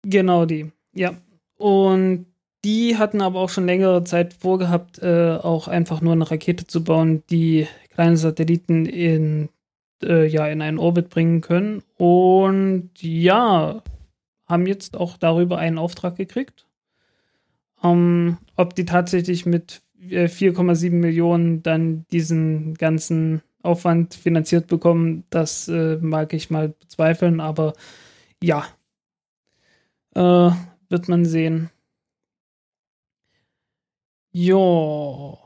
[0.04, 1.16] Genau die, ja.
[1.58, 2.26] Und
[2.66, 6.84] die hatten aber auch schon längere Zeit vorgehabt, äh, auch einfach nur eine Rakete zu
[6.84, 9.50] bauen, die kleine Satelliten in,
[10.04, 11.84] äh, ja, in einen Orbit bringen können.
[11.98, 13.82] Und ja,
[14.48, 16.66] haben jetzt auch darüber einen Auftrag gekriegt.
[17.84, 25.68] Ähm, ob die tatsächlich mit äh, 4,7 Millionen dann diesen ganzen Aufwand finanziert bekommen, das
[25.68, 27.74] äh, mag ich mal bezweifeln, aber
[28.42, 28.66] ja,
[30.16, 30.52] äh,
[30.90, 31.70] wird man sehen.
[34.32, 35.40] Jo.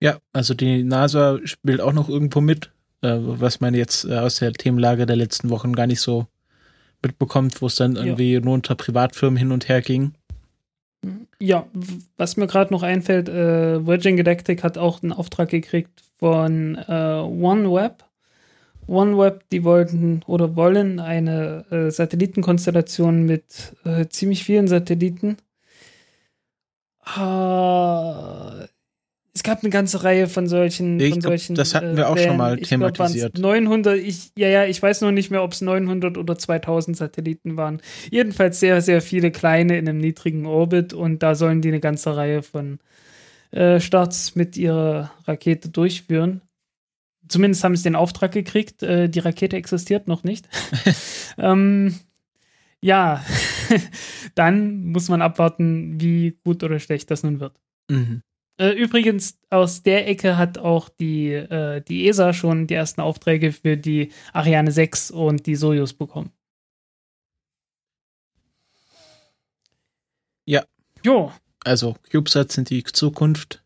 [0.00, 4.36] Ja, also die NASA spielt auch noch irgendwo mit, äh, was man jetzt äh, aus
[4.40, 6.26] der Themenlage der letzten Wochen gar nicht so
[7.02, 8.02] mitbekommt, wo es dann Ja.
[8.02, 10.14] irgendwie nur unter Privatfirmen hin und her ging.
[11.38, 11.66] Ja,
[12.16, 17.20] was mir gerade noch einfällt, äh, Virgin Galactic hat auch einen Auftrag gekriegt von äh,
[17.20, 18.04] OneWeb.
[18.86, 25.36] OneWeb, die wollten oder wollen eine äh, Satellitenkonstellation mit äh, ziemlich vielen Satelliten.
[29.36, 30.98] Äh, es gab eine ganze Reihe von solchen.
[30.98, 32.36] Ich von glaub, solchen das hatten äh, wir auch schon Plänen.
[32.36, 33.38] mal Ich glaub, thematisiert.
[33.38, 37.56] 900, ich, ja, ja, ich weiß noch nicht mehr, ob es 900 oder 2000 Satelliten
[37.56, 37.80] waren.
[38.10, 42.16] Jedenfalls sehr, sehr viele kleine in einem niedrigen Orbit und da sollen die eine ganze
[42.16, 42.78] Reihe von
[43.50, 46.42] äh, Starts mit ihrer Rakete durchführen.
[47.28, 48.82] Zumindest haben sie den Auftrag gekriegt.
[48.82, 50.48] Äh, die Rakete existiert noch nicht.
[51.38, 51.96] ähm,
[52.80, 53.24] ja,
[54.34, 57.58] dann muss man abwarten, wie gut oder schlecht das nun wird.
[57.90, 58.22] Mhm.
[58.58, 63.52] Äh, übrigens, aus der Ecke hat auch die, äh, die ESA schon die ersten Aufträge
[63.52, 66.30] für die Ariane 6 und die Soyuz bekommen.
[70.46, 70.64] Ja.
[71.04, 71.32] Jo.
[71.64, 73.62] Also CubeSats sind die Zukunft.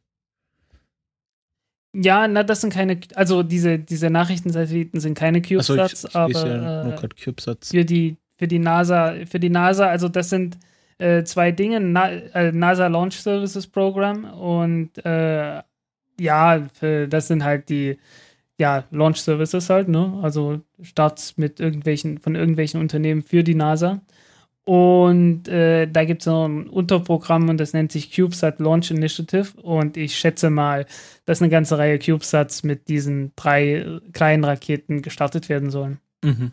[1.95, 6.49] Ja, na, das sind keine, also diese, diese Nachrichtensatelliten sind keine ich, CubeSats, ich lese
[6.49, 7.71] ja aber nur äh, CubeSats.
[7.71, 10.57] für die, für die NASA, für die NASA, also das sind
[11.01, 15.63] äh, zwei Dinge, Na, äh, NASA Launch Services Program und äh,
[16.21, 17.99] ja, für, das sind halt die
[18.59, 20.21] ja, Launch Services halt, ne?
[20.23, 24.03] Also Starts mit irgendwelchen, von irgendwelchen Unternehmen für die NASA.
[24.65, 29.59] Und äh, da gibt es noch ein Unterprogramm und das nennt sich CubeSat Launch Initiative.
[29.63, 30.85] Und ich schätze mal,
[31.25, 35.99] dass eine ganze Reihe CubeSats mit diesen drei äh, kleinen Raketen gestartet werden sollen.
[36.23, 36.53] Mhm.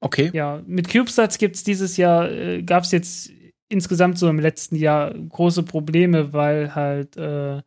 [0.00, 0.30] Okay.
[0.32, 3.30] Ja, mit CubeSats gibt es dieses Jahr, äh, gab es jetzt
[3.68, 7.62] insgesamt so im letzten Jahr große Probleme, weil halt äh,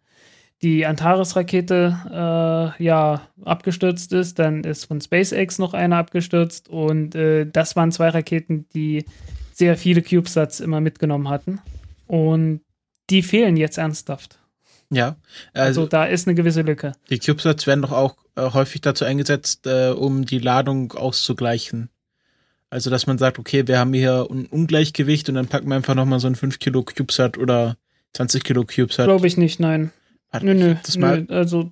[0.62, 7.46] die Antares-Rakete äh, ja abgestürzt ist, dann ist von SpaceX noch eine abgestürzt und äh,
[7.46, 9.06] das waren zwei Raketen, die
[9.54, 11.60] sehr viele CubeSats immer mitgenommen hatten
[12.08, 12.62] und
[13.10, 14.40] die fehlen jetzt ernsthaft.
[14.90, 15.18] Ja,
[15.54, 16.94] Also, also, da ist eine gewisse Lücke.
[17.10, 21.90] die CubeSats werden doch auch äh, häufig dazu eingesetzt, äh, um die Ladung auszugleichen.
[22.74, 25.94] Also, dass man sagt, okay, wir haben hier ein Ungleichgewicht und dann packen wir einfach
[25.94, 27.78] nochmal so ein 5 Kilo CubeSat oder
[28.14, 29.06] 20 Kilo CubeSat.
[29.06, 29.92] Glaube ich nicht, nein.
[30.32, 31.36] Hat Nö, nö, das mal nö.
[31.36, 31.72] Also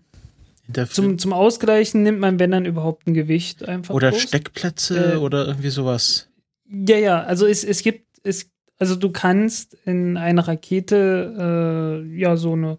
[0.91, 3.95] zum, zum Ausgleichen nimmt man, wenn dann überhaupt ein Gewicht einfach.
[3.95, 4.21] oder bloß.
[4.21, 6.29] Steckplätze Äh, oder irgendwie sowas.
[6.69, 12.37] Ja, ja, also es, es gibt, es, also du kannst in einer Rakete äh, ja
[12.37, 12.77] so eine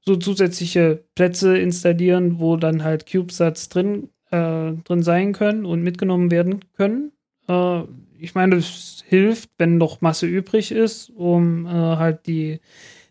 [0.00, 6.30] so zusätzliche Plätze installieren, wo dann halt CubeSats drin, äh, drin sein können und mitgenommen
[6.30, 7.12] werden können.
[7.48, 7.82] Äh,
[8.18, 12.60] ich meine, das hilft, wenn noch Masse übrig ist, um äh, halt die,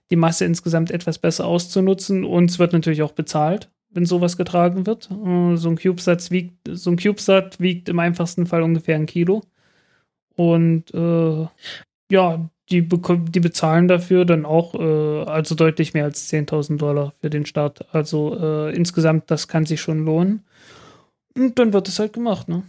[0.09, 2.23] die Masse insgesamt etwas besser auszunutzen.
[2.23, 5.09] Und es wird natürlich auch bezahlt, wenn sowas getragen wird.
[5.11, 9.43] Äh, so ein CubeSat wiegt, so ein CubeSat wiegt im einfachsten Fall ungefähr ein Kilo.
[10.35, 11.47] Und äh,
[12.09, 17.29] ja, die, die bezahlen dafür dann auch äh, also deutlich mehr als 10.000 Dollar für
[17.29, 17.93] den Start.
[17.93, 20.43] Also äh, insgesamt, das kann sich schon lohnen.
[21.35, 22.63] Und dann wird es halt gemacht, ne?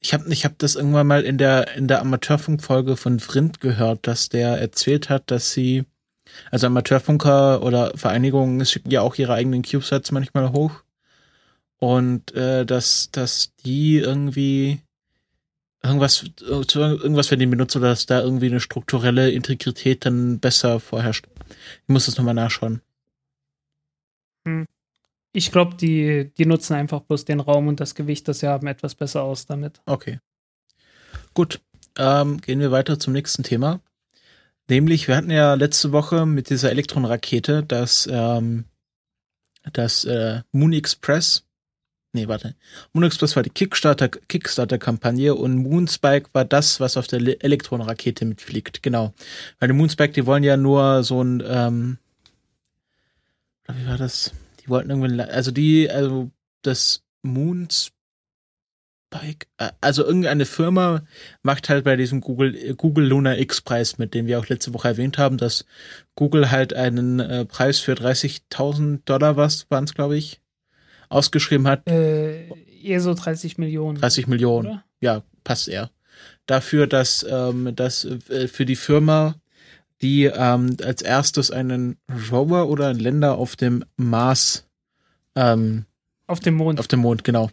[0.00, 4.06] Ich habe ich hab das irgendwann mal in der, in der Amateurfunkfolge von Vrind gehört,
[4.06, 5.84] dass der erzählt hat, dass sie,
[6.50, 10.82] also Amateurfunker oder Vereinigungen schicken ja auch ihre eigenen CubeSats manchmal hoch.
[11.78, 14.80] Und äh, dass, dass die irgendwie
[15.82, 21.26] irgendwas, irgendwas werden die benutzt oder dass da irgendwie eine strukturelle Integrität dann besser vorherrscht.
[21.82, 22.80] Ich muss das nochmal nachschauen.
[25.36, 28.66] Ich glaube, die, die nutzen einfach bloß den Raum und das Gewicht, das sie haben,
[28.68, 29.82] etwas besser aus damit.
[29.84, 30.18] Okay.
[31.34, 31.60] Gut.
[31.98, 33.80] Ähm, gehen wir weiter zum nächsten Thema.
[34.66, 38.64] Nämlich, wir hatten ja letzte Woche mit dieser Elektronrakete das, ähm,
[39.74, 41.44] das äh, Moon Express.
[42.14, 42.54] Nee, warte.
[42.94, 48.24] Moon Express war die Kickstarter, Kickstarter-Kampagne und Moonspike war das, was auf der Le- Elektronrakete
[48.24, 48.82] mitfliegt.
[48.82, 49.12] Genau.
[49.58, 51.98] Weil die Moonspike, die wollen ja nur so ein, ähm,
[53.68, 54.32] wie war das?
[54.66, 56.30] Die wollten irgendwie, also die, also
[56.62, 57.92] das Moonspike,
[59.58, 61.04] äh, also irgendeine Firma
[61.42, 64.88] macht halt bei diesem Google, Google Lunar X Preis mit, den wir auch letzte Woche
[64.88, 65.64] erwähnt haben, dass
[66.14, 70.40] Google halt einen äh, Preis für 30.000 Dollar, was waren es, glaube ich,
[71.08, 71.88] ausgeschrieben hat.
[71.88, 72.48] Äh,
[72.82, 74.00] eher so 30 Millionen.
[74.00, 74.66] 30 Millionen.
[74.68, 74.84] Oder?
[75.00, 75.90] Ja, passt eher.
[76.46, 79.36] Dafür, dass, ähm, dass äh, für die Firma,
[80.02, 81.96] die ähm, als erstes einen
[82.30, 84.66] Rover oder einen Länder auf dem Mars,
[85.34, 85.84] ähm,
[86.26, 86.78] Auf dem Mond.
[86.80, 87.50] auf dem Mond, genau.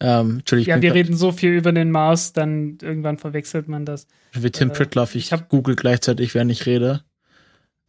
[0.00, 4.06] Ähm, Entschuldigung, ja, wir reden so viel über den Mars, dann irgendwann verwechselt man das.
[4.32, 7.02] wie Tim äh, Pritloff, ich, ich hab- google gleichzeitig, während ich rede.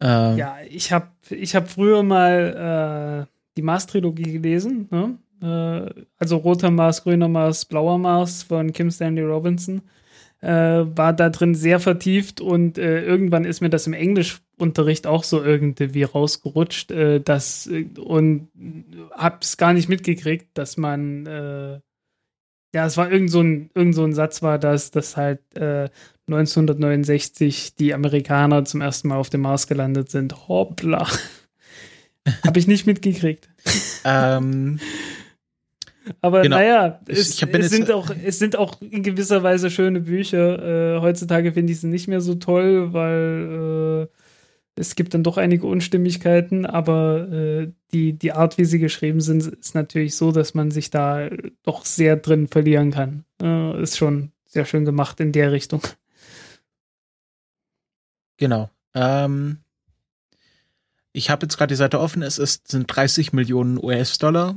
[0.00, 4.88] Ähm, Ja, ich habe ich hab früher mal äh, die Mars-Trilogie gelesen.
[4.90, 5.18] Ne?
[5.42, 9.82] Äh, also roter Mars, grüner Mars, blauer Mars von Kim Stanley Robinson.
[10.40, 10.48] Äh,
[10.96, 15.42] war da drin sehr vertieft und äh, irgendwann ist mir das im Englischunterricht auch so
[15.42, 16.90] irgendwie rausgerutscht.
[16.90, 18.48] Äh, das, äh, und
[19.12, 21.80] hab's gar nicht mitgekriegt, dass man äh,
[22.76, 25.88] ja, es war irgend so ein, irgend so ein Satz war das, dass halt äh,
[26.28, 30.48] 1969 die Amerikaner zum ersten Mal auf dem Mars gelandet sind.
[30.48, 31.06] Hoppla.
[32.44, 33.48] Habe ich nicht mitgekriegt.
[34.04, 34.78] ähm,
[36.20, 36.56] Aber Genau.
[36.56, 40.96] naja, es, es, sind auch, es sind auch in gewisser Weise schöne Bücher.
[40.96, 44.16] Äh, heutzutage finde ich sie nicht mehr so toll, weil äh,
[44.78, 49.46] es gibt dann doch einige Unstimmigkeiten, aber äh, die, die Art, wie sie geschrieben sind,
[49.46, 51.30] ist natürlich so, dass man sich da
[51.62, 53.24] doch sehr drin verlieren kann.
[53.42, 55.82] Äh, ist schon sehr schön gemacht in der Richtung.
[58.36, 58.70] genau.
[58.94, 59.58] Ähm,
[61.12, 64.56] ich habe jetzt gerade die Seite offen, es ist, sind 30 Millionen US-Dollar,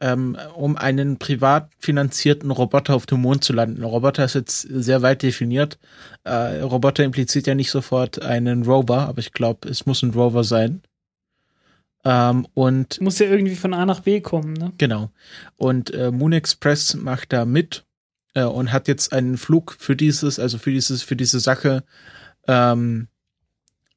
[0.00, 3.82] ähm, um einen privat finanzierten Roboter auf dem Mond zu landen.
[3.82, 5.78] Roboter ist jetzt sehr weit definiert.
[6.24, 10.44] Äh, Roboter impliziert ja nicht sofort einen Rover, aber ich glaube, es muss ein Rover
[10.44, 10.82] sein.
[12.04, 14.72] Ähm, und Muss ja irgendwie von A nach B kommen, ne?
[14.78, 15.10] Genau.
[15.56, 17.84] Und äh, Moon Express macht da mit
[18.34, 21.84] äh, und hat jetzt einen Flug für dieses, also für dieses, für diese Sache
[22.46, 23.08] ähm,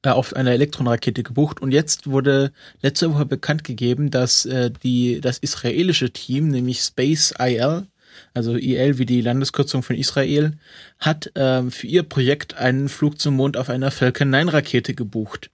[0.03, 1.61] äh, auf einer Elektronrakete gebucht.
[1.61, 7.33] Und jetzt wurde letzte Woche bekannt gegeben, dass äh, die das israelische Team, nämlich Space
[7.39, 7.87] IL,
[8.33, 10.53] also IL wie die Landeskürzung von Israel,
[10.99, 15.49] hat ähm, für ihr Projekt einen Flug zum Mond auf einer Falcon 9 Rakete gebucht.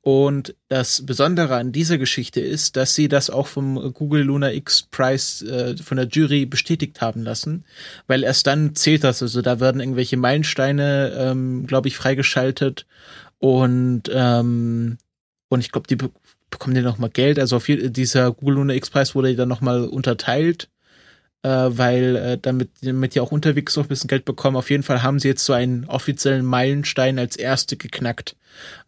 [0.00, 4.88] Und das Besondere an dieser Geschichte ist, dass sie das auch vom Google Lunar X
[4.90, 7.64] Prize äh, von der Jury bestätigt haben lassen,
[8.06, 9.22] weil erst dann zählt das.
[9.22, 12.86] Also da werden irgendwelche Meilensteine, ähm, glaube ich, freigeschaltet
[13.38, 14.98] und ähm,
[15.48, 16.10] und ich glaube, die be-
[16.50, 17.38] bekommen die nochmal Geld?
[17.38, 20.68] Also auf je, dieser Google Lunar X-Preis wurde dann nochmal unterteilt,
[21.42, 24.56] äh, weil äh, damit, damit die auch unterwegs noch ein bisschen Geld bekommen.
[24.56, 28.36] Auf jeden Fall haben sie jetzt so einen offiziellen Meilenstein als erste geknackt,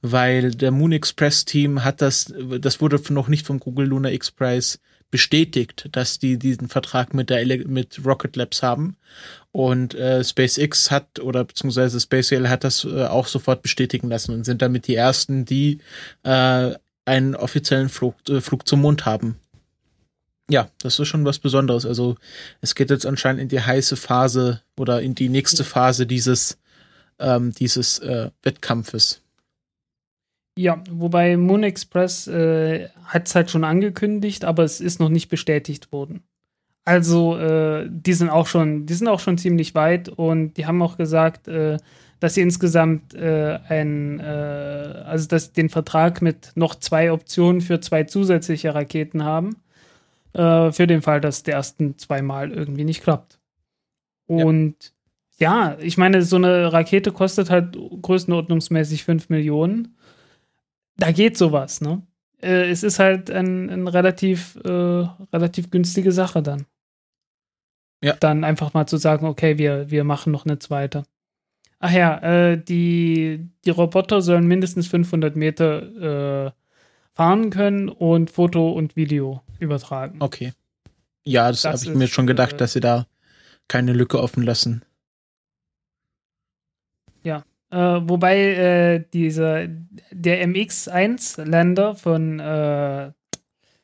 [0.03, 4.81] weil der Moon Express Team hat das, das wurde noch nicht vom Google Lunar X-Preis
[5.11, 8.97] bestätigt, dass die diesen Vertrag mit der mit Rocket Labs haben.
[9.53, 14.45] Und äh, SpaceX hat oder beziehungsweise SpaceL hat das äh, auch sofort bestätigen lassen und
[14.45, 15.81] sind damit die ersten, die
[16.23, 19.37] äh, einen offiziellen Flug, äh, Flug zum Mond haben.
[20.49, 21.87] Ja, das ist schon was Besonderes.
[21.87, 22.17] Also
[22.61, 26.59] es geht jetzt anscheinend in die heiße Phase oder in die nächste Phase dieses
[27.21, 29.21] ähm, dieses äh, Wettkampfes.
[30.57, 35.29] Ja, wobei Moon Express äh, hat es halt schon angekündigt, aber es ist noch nicht
[35.29, 36.23] bestätigt worden.
[36.85, 40.83] Also äh, die sind auch schon, die sind auch schon ziemlich weit und die haben
[40.83, 41.77] auch gesagt, äh,
[42.21, 44.23] dass sie insgesamt äh, ein, äh,
[45.07, 49.57] also dass den Vertrag mit noch zwei Optionen für zwei zusätzliche Raketen haben,
[50.33, 53.39] äh, für den Fall, dass der ersten zweimal irgendwie nicht klappt.
[54.27, 54.77] Und
[55.39, 55.71] ja.
[55.71, 59.97] ja, ich meine, so eine Rakete kostet halt größenordnungsmäßig 5 Millionen
[61.01, 62.03] da geht sowas, ne?
[62.43, 64.69] Äh, es ist halt ein, ein relativ, äh,
[65.33, 66.67] relativ günstige Sache dann.
[68.03, 68.15] Ja.
[68.15, 71.05] Dann einfach mal zu sagen, okay, wir, wir machen noch eine zweite.
[71.81, 76.51] Ach ja, äh, die, die Roboter sollen mindestens 500 Meter äh,
[77.15, 80.17] fahren können und Foto und Video übertragen.
[80.21, 80.53] Okay.
[81.25, 83.07] Ja, das, das habe ich mir schon gedacht, äh, dass sie da
[83.69, 84.85] keine Lücke offen lassen.
[87.23, 89.69] Ja, äh, wobei äh, dieser
[90.11, 93.13] der MX1-Länder von äh,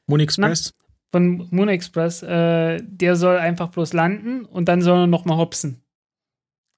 [0.06, 0.74] Moon Express.
[0.78, 5.24] Na, von Moon Express, äh, der soll einfach bloß landen und dann soll er noch
[5.24, 5.82] mal hopsen.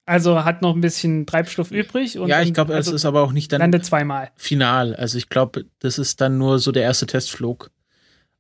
[0.07, 2.19] Also hat noch ein bisschen Treibstoff übrig.
[2.19, 4.31] Und, ja, ich glaube, also es ist aber auch nicht dann landet zweimal.
[4.37, 4.97] final.
[4.97, 7.71] Also ich glaube, das ist dann nur so der erste Testflug.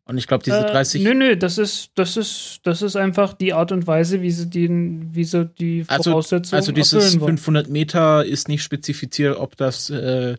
[0.08, 1.02] Und ich glaube, diese 30.
[1.02, 4.30] Äh, nö, nö, das ist, das ist, das ist einfach die Art und Weise, wie
[4.30, 4.68] sie die,
[5.12, 10.36] wie sie die also, Voraussetzungen Also dieses 500 Meter ist nicht spezifiziert, ob das äh,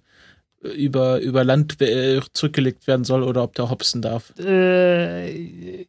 [0.63, 4.33] über, über Land äh, zurückgelegt werden soll oder ob der hopsen darf.
[4.39, 5.85] Äh,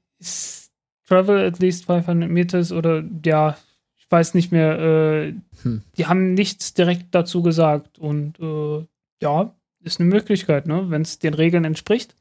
[1.09, 3.57] travel at least 500 meters oder ja,
[3.97, 4.79] ich weiß nicht mehr.
[4.79, 5.83] Äh, hm.
[5.97, 8.85] Die haben nichts direkt dazu gesagt und äh,
[9.23, 12.15] ja, ist eine Möglichkeit, ne, wenn es den Regeln entspricht.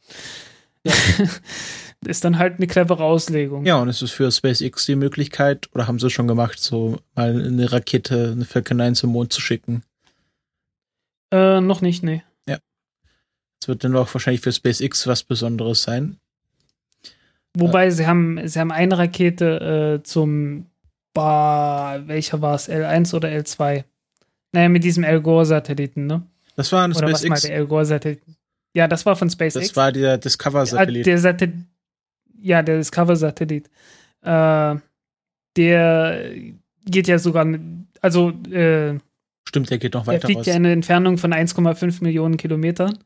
[0.89, 1.25] Ja.
[2.06, 3.65] ist dann halt eine clevere Auslegung.
[3.65, 7.45] Ja, und es ist für SpaceX die Möglichkeit, oder haben sie schon gemacht, so mal
[7.45, 9.84] eine Rakete, eine Falcon 9 zum Mond zu schicken?
[11.32, 12.23] Äh, noch nicht, nee.
[12.47, 12.58] Ja.
[13.62, 16.17] Es wird dann auch wahrscheinlich für SpaceX was Besonderes sein.
[17.58, 20.67] Wobei äh, sie haben, sie haben eine Rakete äh, zum,
[21.13, 23.84] bah, welcher war es, L1 oder L2?
[24.54, 26.23] Naja, mit diesem Al Gore-Satelliten, ne?
[26.56, 27.30] Das war ein oder SpaceX.
[27.30, 28.21] Was mal der Al Gore-Satellit?
[28.80, 29.68] Ja, das war von SpaceX.
[29.68, 31.06] Das war der Discover-Satellit.
[31.06, 31.65] Der Satellit.
[32.42, 33.70] Ja, der Discover-Satellit.
[34.22, 34.76] Äh,
[35.58, 36.32] der
[36.86, 37.46] geht ja sogar,
[38.00, 38.98] also äh,
[39.46, 40.20] Stimmt, der geht noch weiter.
[40.20, 40.46] Der fliegt raus.
[40.46, 43.00] ja eine Entfernung von 1,5 Millionen Kilometern.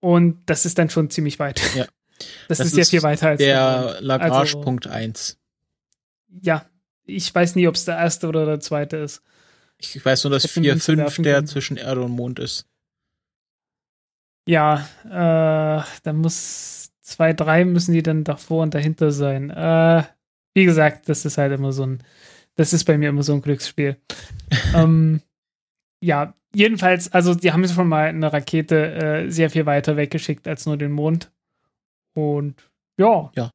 [0.00, 1.60] Und das ist dann schon ziemlich weit.
[1.76, 1.84] Ja.
[2.48, 5.36] Das, das ist, ist ja viel weiter als der Lagrange also, Punkt 1.
[6.40, 6.64] Ja,
[7.04, 9.20] ich weiß nie, ob es der erste oder der zweite ist.
[9.76, 12.64] Ich weiß nur, dass 4, 5 der zwischen Erde und Mond ist.
[14.48, 19.50] Ja, äh, da muss zwei, drei müssen die dann davor und dahinter sein.
[19.50, 20.04] Äh,
[20.54, 22.02] wie gesagt, das ist halt immer so ein,
[22.54, 23.96] das ist bei mir immer so ein Glücksspiel.
[24.74, 25.20] ähm,
[26.00, 30.66] ja, jedenfalls, also die haben schon mal eine Rakete äh, sehr viel weiter weggeschickt als
[30.66, 31.30] nur den Mond.
[32.14, 32.54] Und
[32.98, 33.30] ja.
[33.34, 33.50] Ja.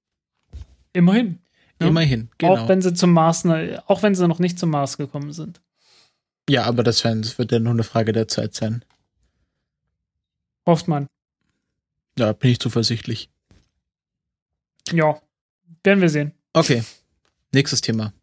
[0.94, 1.40] Immerhin.
[1.80, 1.88] Ne?
[1.88, 2.54] Immerhin, genau.
[2.54, 5.62] Auch wenn sie zum Mars, ne, auch wenn sie noch nicht zum Mars gekommen sind.
[6.50, 8.84] Ja, aber das, wird ja nur eine Frage der Zeit sein.
[10.72, 11.10] Hofft man.
[12.18, 13.30] Ja, bin ich zuversichtlich.
[14.90, 15.22] Ja,
[15.84, 16.32] werden wir sehen.
[16.54, 16.82] Okay,
[17.52, 18.14] nächstes Thema.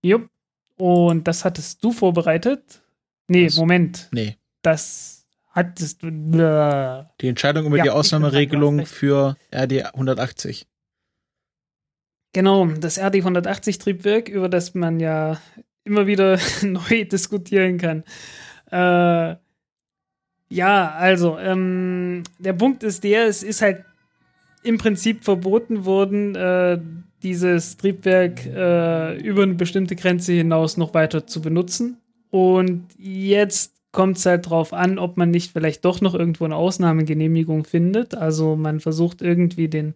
[0.00, 0.30] Jupp.
[0.76, 2.84] Und das hattest du vorbereitet?
[3.26, 4.08] Nee, das, Moment.
[4.12, 4.36] Nee.
[4.62, 6.06] Das hattest du.
[6.06, 10.68] Äh, die Entscheidung über ja, die Ausnahmeregelung für RD 180.
[12.32, 15.40] Genau, das RD 180 Triebwerk, über das man ja
[15.82, 18.04] immer wieder neu diskutieren kann.
[18.70, 19.42] Äh,
[20.54, 23.84] ja, also, ähm, der Punkt ist der, es ist halt
[24.62, 26.78] im Prinzip verboten worden, äh,
[27.24, 31.96] dieses Triebwerk äh, über eine bestimmte Grenze hinaus noch weiter zu benutzen.
[32.30, 36.56] Und jetzt kommt es halt drauf an, ob man nicht vielleicht doch noch irgendwo eine
[36.56, 38.14] Ausnahmegenehmigung findet.
[38.14, 39.94] Also man versucht irgendwie den,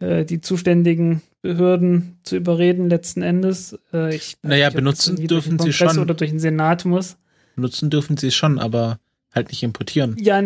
[0.00, 3.78] äh, die zuständigen Behörden zu überreden letzten Endes.
[3.92, 5.98] Äh, ich naja, nicht, benutzen dürfen sie schon.
[5.98, 7.16] Oder durch den Senat muss.
[7.54, 8.98] Benutzen dürfen sie schon, aber
[9.34, 10.16] halt nicht importieren.
[10.18, 10.42] Ja,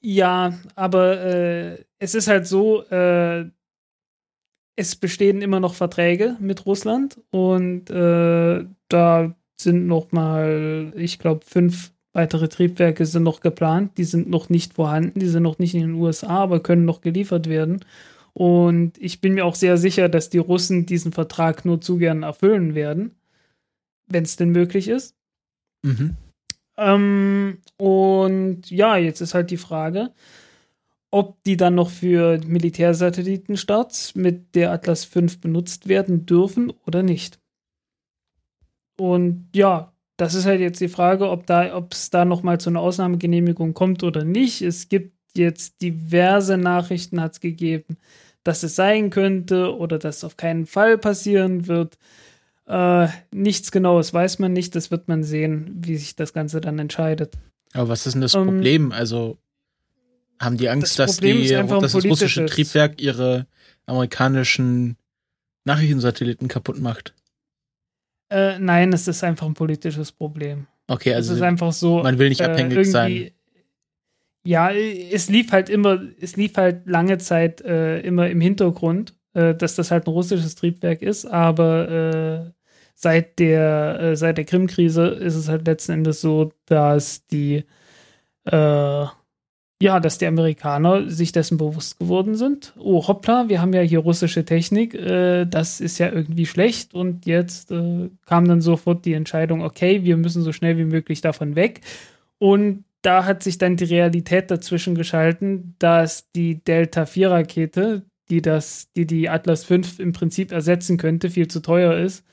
[0.00, 3.46] Ja, aber äh, es ist halt so, äh,
[4.76, 11.44] es bestehen immer noch Verträge mit Russland und äh, da sind noch mal, ich glaube,
[11.44, 13.98] fünf weitere Triebwerke sind noch geplant.
[13.98, 17.00] Die sind noch nicht vorhanden, die sind noch nicht in den USA, aber können noch
[17.00, 17.84] geliefert werden.
[18.32, 22.22] Und ich bin mir auch sehr sicher, dass die Russen diesen Vertrag nur zu gern
[22.22, 23.16] erfüllen werden,
[24.06, 25.16] wenn es denn möglich ist.
[25.82, 26.16] Mhm.
[26.78, 30.12] Ähm, und ja, jetzt ist halt die Frage,
[31.10, 37.40] ob die dann noch für Militärsatellitenstarts mit der Atlas V benutzt werden dürfen oder nicht.
[38.98, 42.60] Und ja, das ist halt jetzt die Frage, ob da, ob es da noch mal
[42.60, 44.62] zu einer Ausnahmegenehmigung kommt oder nicht.
[44.62, 47.96] Es gibt jetzt diverse Nachrichten, hat es gegeben,
[48.44, 51.98] dass es sein könnte oder dass es auf keinen Fall passieren wird.
[52.68, 54.74] Äh, nichts Genaues weiß man nicht.
[54.74, 57.34] Das wird man sehen, wie sich das Ganze dann entscheidet.
[57.72, 58.92] Aber was ist denn das ähm, Problem?
[58.92, 59.38] Also
[60.38, 63.46] haben die Angst, das dass, die, dass das russische Triebwerk ihre
[63.86, 64.96] amerikanischen
[65.64, 67.14] Nachrichtensatelliten kaputt macht?
[68.30, 70.66] Äh, nein, es ist einfach ein politisches Problem.
[70.86, 72.02] Okay, also es ist einfach so.
[72.02, 73.30] Man will nicht abhängig äh, sein
[74.48, 79.54] ja, es lief halt immer, es lief halt lange Zeit äh, immer im Hintergrund, äh,
[79.54, 82.50] dass das halt ein russisches Triebwerk ist, aber äh,
[83.00, 87.64] seit der, äh, seit der Krim-Krise ist es halt letzten Endes so, dass die,
[88.44, 89.06] äh,
[89.80, 92.72] ja, dass die Amerikaner sich dessen bewusst geworden sind.
[92.76, 97.24] Oh, hoppla, wir haben ja hier russische Technik, äh, das ist ja irgendwie schlecht und
[97.24, 97.72] jetzt
[98.26, 101.82] kam dann sofort die Entscheidung, okay, wir müssen so schnell wie möglich davon weg.
[102.38, 108.42] Und da hat sich dann die Realität dazwischen geschalten, dass die Delta 4 Rakete, die
[108.42, 112.24] das, die die Atlas 5 im Prinzip ersetzen könnte, viel zu teuer ist.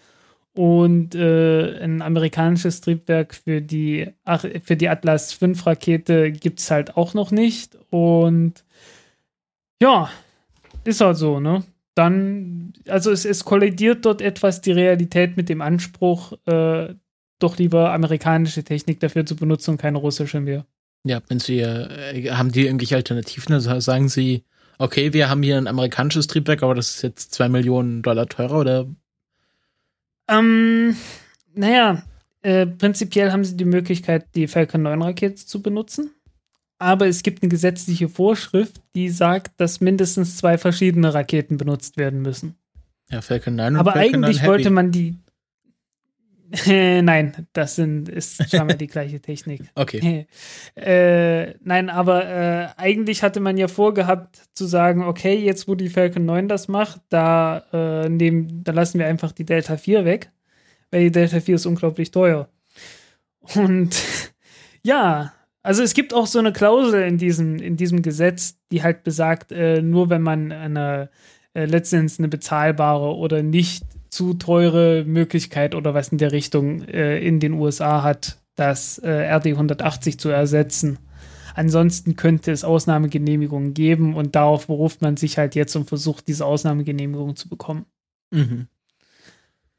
[0.56, 4.08] Und äh, ein amerikanisches Triebwerk für die,
[4.64, 7.78] für die Atlas 5 Rakete gibt es halt auch noch nicht.
[7.90, 8.64] Und
[9.82, 10.10] ja,
[10.86, 11.64] ist halt so, ne?
[11.94, 16.94] Dann, also es, es kollidiert dort etwas die Realität mit dem Anspruch, äh,
[17.40, 20.66] doch lieber amerikanische Technik dafür zu benutzen und keine russische mehr.
[21.04, 23.54] Ja, wenn Sie, äh, haben die irgendwelche Alternativen?
[23.54, 24.46] Also sagen Sie,
[24.78, 28.60] okay, wir haben hier ein amerikanisches Triebwerk, aber das ist jetzt zwei Millionen Dollar teurer,
[28.60, 28.88] oder?
[30.28, 30.96] Ähm,
[31.54, 32.04] naja,
[32.42, 36.12] äh, prinzipiell haben Sie die Möglichkeit, die Falcon 9 Rakete zu benutzen.
[36.78, 42.22] Aber es gibt eine gesetzliche Vorschrift, die sagt, dass mindestens zwei verschiedene Raketen benutzt werden
[42.22, 42.56] müssen.
[43.10, 45.16] Ja, Falcon 9 und Aber Falcon eigentlich wollte man die,
[46.68, 49.62] nein, das sind, ist scheinbar die gleiche Technik.
[49.76, 50.28] Okay.
[50.76, 55.90] äh, nein, aber äh, eigentlich hatte man ja vorgehabt zu sagen, okay, jetzt wo die
[55.90, 60.32] Falcon 9 das macht, da, äh, nehmen, da lassen wir einfach die Delta 4 weg,
[60.92, 62.50] weil die Delta 4 ist unglaublich teuer.
[63.56, 64.02] Und
[64.84, 65.34] ja,
[65.64, 69.52] also es gibt auch so eine Klausel in diesem, in diesem Gesetz, die halt besagt,
[69.52, 71.10] äh, nur wenn man eine
[71.56, 73.84] äh, letztendlich eine bezahlbare oder nicht
[74.16, 79.10] zu teure Möglichkeit oder was in der Richtung äh, in den USA hat, das äh,
[79.10, 81.00] RD 180 zu ersetzen.
[81.54, 86.46] Ansonsten könnte es Ausnahmegenehmigungen geben und darauf beruft man sich halt jetzt und versucht, diese
[86.46, 87.86] Ausnahmegenehmigung zu bekommen.
[88.32, 88.68] Mhm.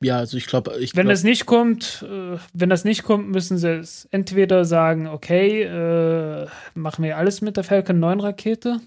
[0.02, 3.56] Ja, also ich glaube, ich wenn das nicht kommt, äh, wenn das nicht kommt, müssen
[3.56, 8.80] sie es entweder sagen, okay, äh, machen wir alles mit der Falcon 9 Rakete,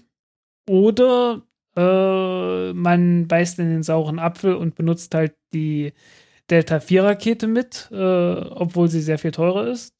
[0.68, 1.42] oder
[1.76, 5.92] äh, man beißt in den sauren Apfel und benutzt halt die
[6.50, 9.94] Delta 4 Rakete mit, äh, obwohl sie sehr viel teurer ist.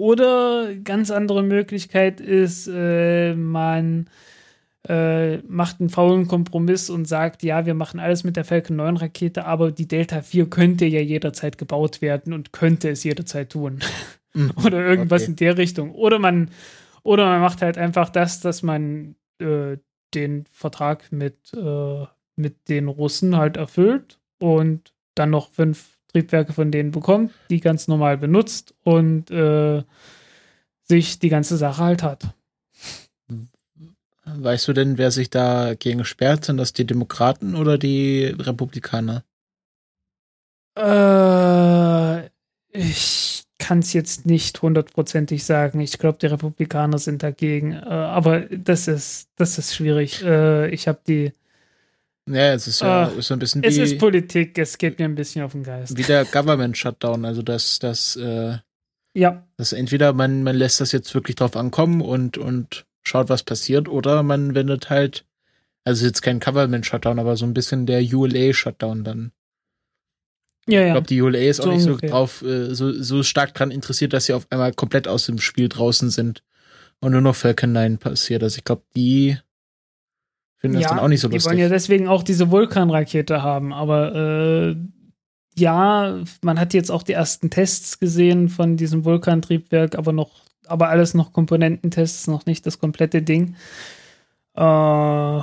[0.00, 4.08] Oder ganz andere Möglichkeit ist, äh, man
[4.88, 8.96] äh, macht einen faulen Kompromiss und sagt, ja, wir machen alles mit der Falcon 9
[8.96, 13.80] Rakete, aber die Delta 4 könnte ja jederzeit gebaut werden und könnte es jederzeit tun.
[14.32, 14.52] Mhm.
[14.64, 15.30] oder irgendwas okay.
[15.30, 15.92] in der Richtung.
[15.94, 16.50] Oder man,
[17.02, 19.76] oder man macht halt einfach das, dass man äh,
[20.14, 22.06] den Vertrag mit, äh,
[22.36, 27.88] mit den Russen halt erfüllt und dann noch fünf Triebwerke von denen bekommt, die ganz
[27.88, 29.82] normal benutzt und äh,
[30.82, 32.34] sich die ganze Sache halt hat.
[34.24, 36.44] Weißt du denn, wer sich dagegen sperrt?
[36.44, 39.24] Sind das die Demokraten oder die Republikaner?
[40.76, 42.28] Äh,
[42.72, 45.78] ich kann es jetzt nicht hundertprozentig sagen.
[45.80, 47.72] Ich glaube, die Republikaner sind dagegen.
[47.72, 50.24] Äh, aber das ist, das ist schwierig.
[50.24, 51.32] Äh, ich habe die.
[52.28, 55.14] Ja, es ist ja äh, so ein bisschen Es ist Politik, es geht mir ein
[55.14, 55.96] bisschen auf den Geist.
[55.96, 58.58] Wie der Government Shutdown, also dass das, äh,
[59.14, 59.46] ja.
[59.56, 63.88] dass entweder man, man lässt das jetzt wirklich drauf ankommen und, und schaut, was passiert,
[63.88, 65.24] oder man wendet halt,
[65.84, 69.32] also jetzt kein Government Shutdown, aber so ein bisschen der ULA Shutdown dann.
[70.66, 70.86] Ja, ja.
[70.86, 73.70] Ich glaube, die ULA ist so auch nicht so drauf, äh, so, so stark dran
[73.70, 76.42] interessiert, dass sie auf einmal komplett aus dem Spiel draußen sind.
[77.00, 78.42] und nur noch Falcon 9 passiert.
[78.42, 79.38] Also ich glaube, die
[80.58, 81.42] finden das dann auch nicht so lustig.
[81.42, 84.76] Die wollen ja deswegen auch diese Vulkanrakete haben, aber äh,
[85.58, 90.88] ja, man hat jetzt auch die ersten Tests gesehen von diesem Vulkantriebwerk, aber noch, aber
[90.88, 93.56] alles noch Komponententests, noch nicht das komplette Ding.
[94.54, 95.40] Äh,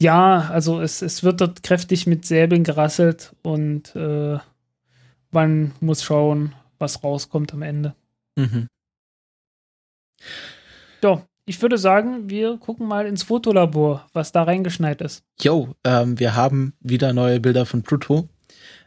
[0.00, 4.38] ja, also es, es wird dort kräftig mit Säbeln gerasselt und äh,
[5.30, 7.94] man muss schauen, was rauskommt am Ende.
[8.36, 8.68] Mhm.
[11.02, 15.24] So, ich würde sagen, wir gucken mal ins Fotolabor, was da reingeschneit ist.
[15.40, 18.28] Jo, ähm, wir haben wieder neue Bilder von Pluto.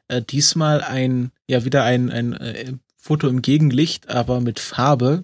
[0.07, 5.24] Äh, diesmal ein, ja, wieder ein, ein äh, Foto im Gegenlicht, aber mit Farbe,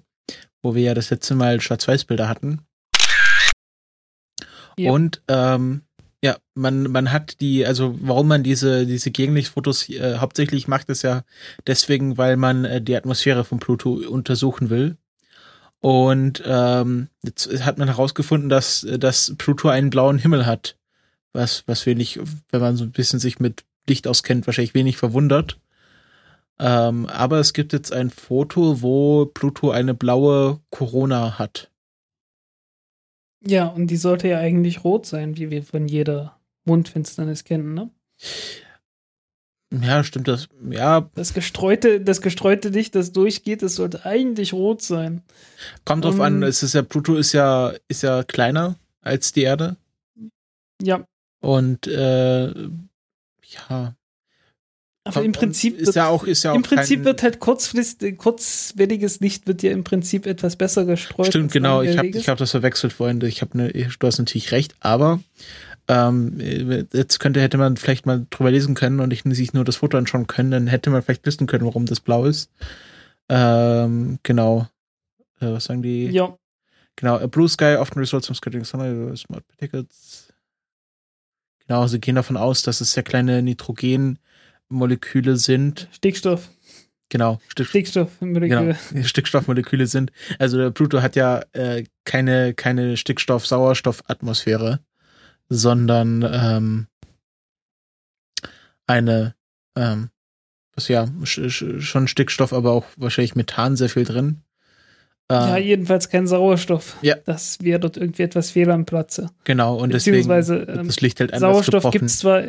[0.61, 2.61] wo wir ja das letzte Mal Schwarz-Weiß-Bilder hatten.
[4.77, 4.91] Ja.
[4.91, 5.81] Und ähm,
[6.21, 11.03] ja, man, man hat die, also warum man diese, diese Gegenlichtfotos äh, hauptsächlich macht, ist
[11.03, 11.23] ja
[11.67, 14.97] deswegen, weil man äh, die Atmosphäre von Pluto untersuchen will.
[15.81, 20.77] Und ähm, jetzt hat man herausgefunden, dass, dass Pluto einen blauen Himmel hat.
[21.31, 22.19] Was, was wenig,
[22.49, 25.59] wenn man so ein bisschen sich mit Licht auskennt, wahrscheinlich wenig verwundert.
[26.57, 31.69] Ähm, aber es gibt jetzt ein Foto, wo Pluto eine blaue Corona hat.
[33.47, 37.89] Ja, und die sollte ja eigentlich rot sein, wie wir von jeder Mondfinsternis kennen, ne?
[39.81, 40.47] Ja, stimmt das.
[40.69, 41.09] Ja.
[41.15, 45.21] Das gestreute, das gestreute Licht, das durchgeht, das sollte eigentlich rot sein.
[45.83, 49.43] Kommt drauf um, an, es ist ja, Pluto ist ja, ist ja kleiner als die
[49.43, 49.75] Erde.
[50.81, 51.05] Ja.
[51.41, 53.95] Und äh, ja,
[55.07, 59.19] aber im Prinzip ist ja auch, ist ja auch im Prinzip wird halt kurzfristig, kurzwelliges
[59.19, 61.27] Licht wird ja im Prinzip etwas besser gestreut.
[61.27, 61.83] Stimmt, genau.
[61.83, 63.21] Ich habe ich hab das verwechselt vorhin.
[63.21, 65.19] Ich habe ne, du hast natürlich recht, aber
[65.87, 69.75] ähm, jetzt könnte hätte man vielleicht mal drüber lesen können und ich sich nur das
[69.75, 72.49] Foto anschauen können, dann hätte man vielleicht wissen können, warum das blau ist.
[73.29, 74.67] Ähm, genau.
[75.39, 76.07] Äh, was sagen die?
[76.07, 76.35] Ja.
[76.95, 77.17] Genau.
[77.19, 80.33] A blue sky often results from scattering sunlight, smart particles.
[81.67, 84.17] Genau, sie gehen davon aus, dass es sehr kleine Nitrogen
[84.69, 85.87] Moleküle sind.
[85.91, 86.49] Stickstoff.
[87.09, 88.75] Genau, Stick Stickstoffmoleküle.
[88.89, 90.11] Genau, Stickstoffmoleküle sind.
[90.39, 94.79] Also der Pluto hat ja äh, keine, keine Stickstoff-Sauerstoff-Atmosphäre,
[95.47, 96.87] sondern ähm,
[98.87, 99.35] eine,
[99.75, 100.09] ähm,
[100.73, 104.41] was ja, schon Stickstoff, aber auch wahrscheinlich Methan sehr viel drin.
[105.31, 106.97] ja, ähm, jedenfalls kein Sauerstoff.
[107.01, 107.15] Ja.
[107.23, 109.29] Das wäre dort irgendwie etwas fehl am Platze.
[109.43, 112.43] Genau, und deswegen ähm, das Licht halt Sauerstoff gibt es zwar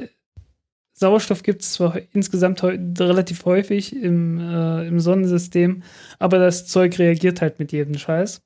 [0.98, 5.82] Sauerstoff gibt es zwar insgesamt relativ häufig im, äh, im Sonnensystem,
[6.18, 8.42] aber das Zeug reagiert halt mit jedem Scheiß.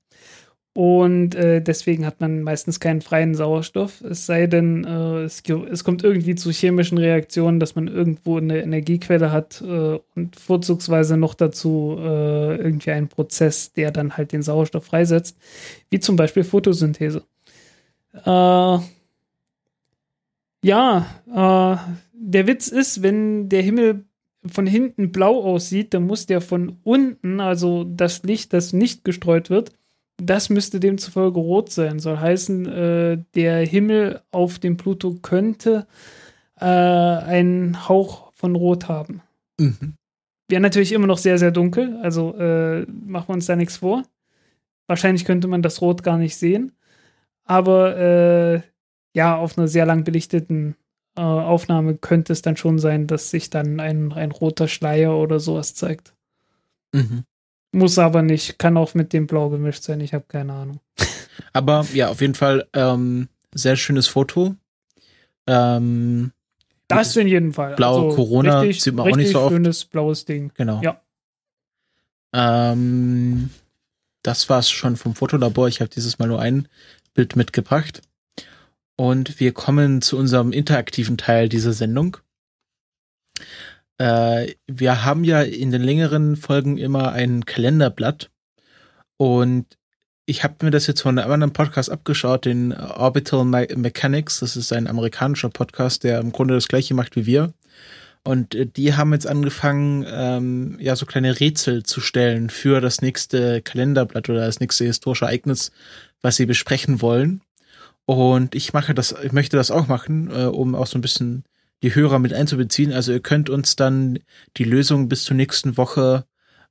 [0.72, 4.01] Und äh, deswegen hat man meistens keinen freien Sauerstoff.
[4.03, 8.62] Es sei denn, äh, es, es, kommt irgendwie zu chemischen Reaktionen, dass man irgendwo eine
[8.62, 14.42] Energiequelle hat äh, und vorzugsweise noch dazu äh, irgendwie einen Prozess, der dann halt den
[14.42, 15.36] Sauerstoff freisetzt,
[15.90, 17.22] wie zum Beispiel Photosynthese.
[18.24, 18.78] Äh,
[20.62, 21.76] ja, äh,
[22.21, 24.05] der Witz ist, wenn der Himmel
[24.47, 29.51] von hinten blau aussieht, dann muss der von unten, also das Licht, das nicht gestreut
[29.51, 29.73] wird,
[30.16, 31.99] das müsste demzufolge rot sein.
[31.99, 35.87] Soll heißen, äh, der Himmel auf dem Pluto könnte
[36.61, 39.23] äh, einen Hauch von Rot haben.
[39.59, 39.95] Mhm.
[40.49, 44.03] Wäre natürlich immer noch sehr, sehr dunkel, also äh, machen wir uns da nichts vor.
[44.87, 46.73] Wahrscheinlich könnte man das Rot gar nicht sehen.
[47.45, 48.61] Aber äh,
[49.14, 50.77] ja, auf einer sehr lang belichteten
[51.16, 55.40] äh, Aufnahme könnte es dann schon sein, dass sich dann ein, ein roter Schleier oder
[55.40, 56.14] sowas zeigt.
[56.92, 57.24] Mhm.
[57.72, 60.80] Muss aber nicht, kann auch mit dem Blau gemischt sein, ich habe keine Ahnung.
[61.52, 64.56] Aber ja, auf jeden Fall ähm, sehr schönes Foto.
[65.46, 66.32] Ähm,
[66.88, 67.76] das in jedem Fall.
[67.76, 69.52] Blaue also Corona richtig, sieht man auch nicht so oft.
[69.52, 70.50] schönes blaues Ding.
[70.54, 70.80] Genau.
[70.82, 71.00] Ja.
[72.32, 73.50] Ähm,
[74.22, 75.68] das war's schon vom Fotolabor.
[75.68, 76.68] Ich habe dieses Mal nur ein
[77.14, 78.02] Bild mitgebracht.
[79.01, 82.18] Und wir kommen zu unserem interaktiven Teil dieser Sendung.
[83.96, 88.30] Äh, wir haben ja in den längeren Folgen immer ein Kalenderblatt.
[89.16, 89.78] Und
[90.26, 94.40] ich habe mir das jetzt von einem anderen Podcast abgeschaut, den Orbital Me Mechanics.
[94.40, 97.55] Das ist ein amerikanischer Podcast, der im Grunde das gleiche macht wie wir.
[98.22, 103.01] Und äh, die haben jetzt angefangen, ähm, ja, so kleine Rätsel zu stellen für das
[103.01, 105.72] nächste Kalenderblatt oder das nächste historische Ereignis,
[106.20, 107.40] was sie besprechen wollen.
[108.11, 111.44] Und ich mache das, ich möchte das auch machen, äh, um auch so ein bisschen
[111.84, 112.92] die Hörer mit einzubeziehen.
[112.92, 114.18] Also ihr könnt uns dann
[114.56, 116.24] die Lösung bis zur nächsten Woche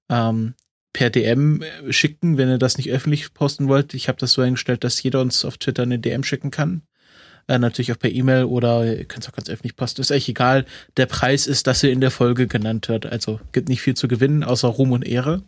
[0.09, 0.53] ähm,
[0.91, 3.93] per DM äh, schicken, wenn ihr das nicht öffentlich posten wollt.
[3.93, 6.81] Ich habe das so eingestellt, dass jeder uns auf Twitter eine DM schicken kann.
[7.47, 10.01] Äh, natürlich auch per E-Mail oder ihr könnt es auch ganz öffentlich posten.
[10.01, 10.65] Ist echt egal.
[10.97, 13.05] Der Preis ist, dass ihr in der Folge genannt wird.
[13.05, 15.41] Also gibt nicht viel zu gewinnen, außer Ruhm und Ehre.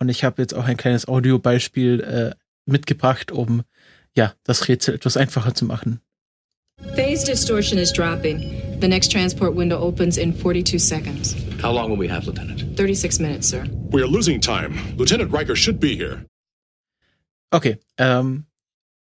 [0.00, 2.34] Und ich habe jetzt auch ein kleines Audiobeispiel äh,
[2.66, 3.62] mitgebracht, um
[4.16, 6.00] ja das Rätsel etwas einfacher zu machen.
[6.94, 8.40] Phase distortion is dropping.
[8.80, 11.34] The next transport window opens in 42 seconds.
[11.62, 12.60] How long will we have, Lieutenant?
[12.76, 13.64] 36 minutes, sir.
[13.90, 14.76] We are losing time.
[14.98, 16.26] Lieutenant Riker should be here.
[17.50, 18.44] Okay, ähm,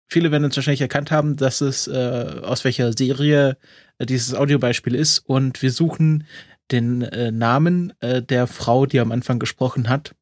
[0.09, 3.57] viele werden uns wahrscheinlich erkannt haben, dass es äh, aus welcher Serie
[3.99, 6.27] äh, dieses Audiobeispiel ist und wir suchen
[6.71, 10.15] den äh, Namen äh, der Frau, die am Anfang gesprochen hat,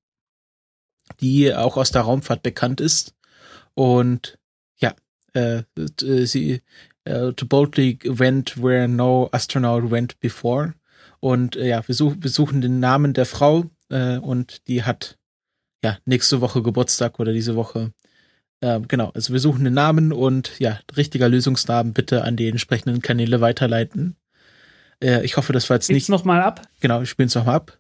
[1.21, 3.15] die auch aus der Raumfahrt bekannt ist
[3.75, 4.39] und
[5.35, 6.63] äh, äh sie
[7.09, 10.75] uh, to boldly went where no astronaut went before
[11.21, 15.19] und äh, ja, wir, such, wir suchen den Namen der Frau äh, und die hat
[15.83, 17.93] ja nächste Woche Geburtstag oder diese Woche
[18.63, 23.01] ähm, genau, also wir suchen den Namen und ja, richtiger Lösungsnamen bitte an die entsprechenden
[23.01, 24.17] Kanäle weiterleiten.
[25.03, 26.11] Äh, ich hoffe, das war jetzt Spiel's nicht.
[26.11, 26.63] noch mal ab.
[26.81, 27.79] Genau, ich spiele es nochmal ab.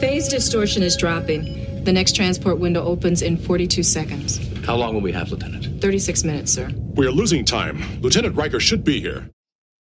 [0.00, 1.75] Phase distortion is dropping.
[1.86, 4.40] The next transport window opens in 42 seconds.
[4.66, 5.80] How long will we have, Lieutenant?
[5.80, 6.68] 36 minutes, sir.
[6.96, 7.80] We are losing time.
[8.02, 9.30] Lieutenant Riker should be here.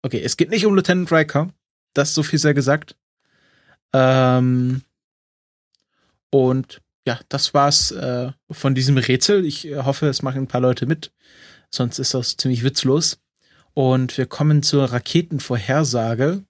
[0.05, 1.49] Okay, es geht nicht um Lieutenant Riker.
[1.95, 2.97] Das ist so viel sehr gesagt.
[3.95, 4.83] Ähm,
[6.29, 9.47] und ja, das war's äh, von diesem Rätsel.
[9.47, 11.13] Ich äh, hoffe, es machen ein paar Leute mit.
[11.71, 13.21] Sonst ist das ziemlich witzlos.
[13.73, 16.45] Und wir kommen zur Raketenvorhersage.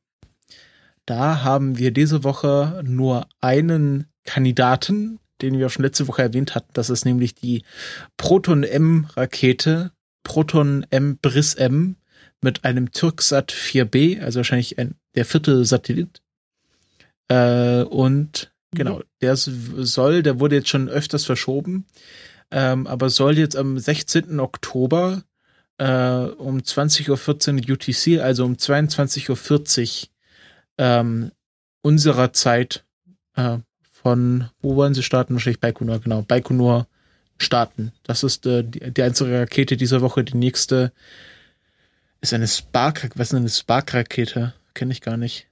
[1.04, 6.54] Da haben wir diese Woche nur einen Kandidaten, den wir auch schon letzte Woche erwähnt
[6.54, 6.70] hatten.
[6.72, 7.62] Das ist nämlich die
[8.16, 9.92] Proton-M-Rakete,
[10.24, 11.96] Proton-M Briss M
[12.40, 16.22] mit einem Türksat 4B, also wahrscheinlich ein, der vierte Satellit.
[17.28, 21.86] Äh, und Genau, der soll, der wurde jetzt schon öfters verschoben,
[22.50, 24.38] ähm, aber soll jetzt am 16.
[24.38, 25.22] Oktober
[25.78, 30.08] äh, um 20.14 Uhr UTC, also um 22.40 Uhr
[30.78, 31.32] ähm,
[31.82, 32.84] unserer Zeit
[33.34, 33.58] äh,
[34.06, 35.34] von, wo wollen sie starten?
[35.34, 36.86] Wahrscheinlich Baikonur, genau, Baikonur
[37.38, 37.90] starten.
[38.04, 40.22] Das ist äh, die, die einzige Rakete dieser Woche.
[40.22, 40.92] Die nächste
[42.20, 44.54] ist eine Spark, was ist eine Spark-Rakete?
[44.74, 45.48] Kenne ich gar nicht.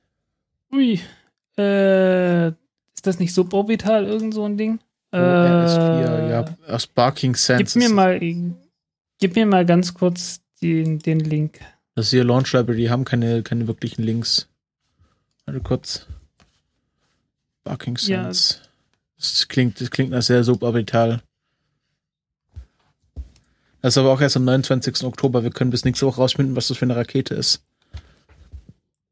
[0.73, 1.01] Ui,
[1.59, 4.79] äh, ist das nicht suborbital, irgend so ein Ding?
[5.11, 7.75] Oh, RS4, ja, aus Barking Sands.
[7.75, 8.21] Gib mir mal,
[9.19, 11.59] gib mir mal ganz kurz den, den Link.
[11.97, 14.49] Das ist hier Launch Library, die haben keine, keine wirklichen Links.
[15.45, 16.07] Warte kurz.
[17.65, 18.61] Barking Sands.
[18.63, 18.69] Ja.
[19.17, 21.23] Das klingt, das klingt nach sehr suborbital.
[23.81, 25.05] Das ist aber auch erst am 29.
[25.05, 25.43] Oktober.
[25.43, 27.63] Wir können bis nächste Woche rausfinden, was das für eine Rakete ist.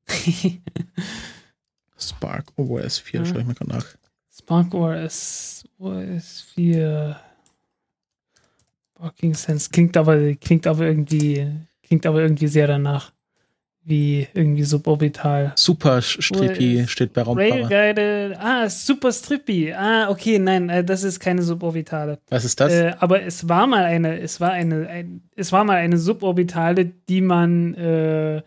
[1.98, 3.26] Spark OS 4, ja.
[3.26, 3.86] schaue ich mir gerade nach.
[4.34, 7.20] Spark OS, OS 4.
[8.94, 11.50] Barking Sense klingt aber, klingt aber irgendwie,
[11.82, 13.12] klingt aber irgendwie sehr danach.
[13.84, 15.52] Wie irgendwie suborbital.
[15.56, 17.68] Super Strippy steht bei Raumfahrer.
[17.68, 19.72] Railguide, ah, Super Strippy.
[19.72, 22.18] Ah, okay, nein, äh, das ist keine suborbitale.
[22.28, 22.72] Was ist das?
[22.72, 26.92] Äh, aber es war mal eine, es war eine, ein, es war mal eine suborbitale,
[27.08, 28.42] die man äh,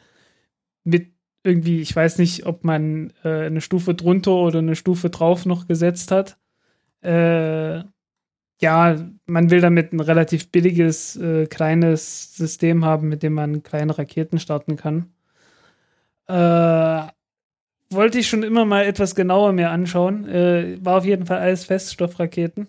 [0.85, 1.07] mit
[1.43, 5.67] irgendwie, ich weiß nicht, ob man äh, eine Stufe drunter oder eine Stufe drauf noch
[5.67, 6.37] gesetzt hat.
[7.01, 7.83] Äh,
[8.61, 13.97] ja, man will damit ein relativ billiges, äh, kleines System haben, mit dem man kleine
[13.97, 15.11] Raketen starten kann.
[16.27, 17.07] Äh,
[17.89, 20.27] wollte ich schon immer mal etwas genauer mir anschauen.
[20.27, 22.67] Äh, war auf jeden Fall alles Feststoffraketen.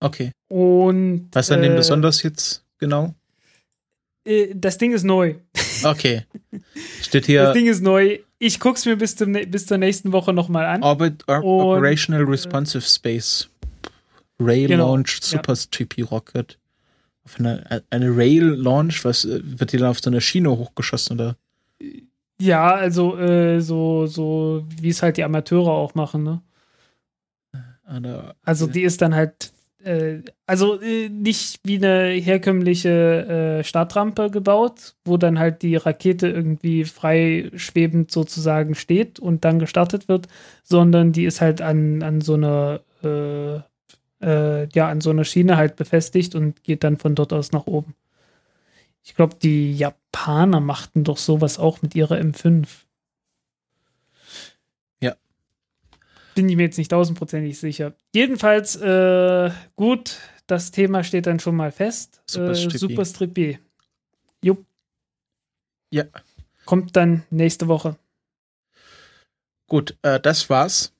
[0.00, 0.32] Okay.
[0.48, 1.28] Und.
[1.32, 3.14] Was an dem äh, besonders jetzt genau?
[4.54, 5.34] das Ding ist neu.
[5.82, 6.26] Okay.
[7.00, 7.42] Steht hier.
[7.42, 8.18] Das Ding ist neu.
[8.38, 10.82] Ich guck's mir bis, zum, bis zur nächsten Woche nochmal an.
[10.82, 13.48] Orbit Or Operational Responsive Space.
[14.38, 15.60] Rail genau, Launch Super ja.
[15.70, 16.58] TP Rocket.
[17.24, 21.36] Auf eine, eine Rail Launch, was wird die dann auf so einer Schiene hochgeschossen oder?
[22.40, 26.42] Ja, also äh, so, so wie es halt die Amateure auch machen, ne?
[28.44, 29.52] Also die ist dann halt
[29.84, 36.28] äh, also äh, nicht wie eine herkömmliche äh, Startrampe gebaut, wo dann halt die Rakete
[36.28, 40.28] irgendwie frei schwebend sozusagen steht und dann gestartet wird,
[40.62, 43.60] sondern die ist halt an, an so einer äh,
[44.22, 47.66] äh, ja, an so einer Schiene halt befestigt und geht dann von dort aus nach
[47.66, 47.94] oben.
[49.10, 52.66] Ich glaube, die Japaner machten doch sowas auch mit ihrer M5.
[56.34, 57.92] bin ich mir jetzt nicht tausendprozentig sicher.
[58.14, 62.22] Jedenfalls, äh, gut, das Thema steht dann schon mal fest.
[62.24, 62.52] Super.
[62.52, 63.58] Äh, Super Strippy.
[64.42, 64.64] Jupp.
[65.90, 66.04] Ja.
[66.64, 67.96] Kommt dann nächste Woche.
[69.66, 70.92] Gut, äh, das war's.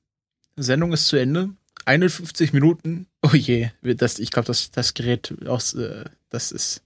[0.56, 1.50] Sendung ist zu Ende.
[1.86, 3.06] 51 Minuten.
[3.22, 6.82] Oh je, das, ich glaube, das, das Gerät aus, äh, das ist.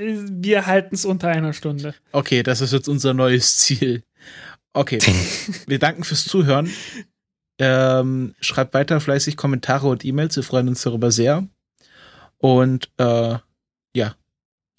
[0.00, 1.94] Wir halten es unter einer Stunde.
[2.12, 4.04] Okay, das ist jetzt unser neues Ziel.
[4.72, 4.98] Okay.
[5.66, 6.70] Wir danken fürs Zuhören.
[7.58, 10.36] Ähm, schreibt weiter fleißig Kommentare und E-Mails.
[10.36, 11.48] Wir freuen uns darüber sehr.
[12.36, 13.38] Und äh,
[13.96, 14.14] ja,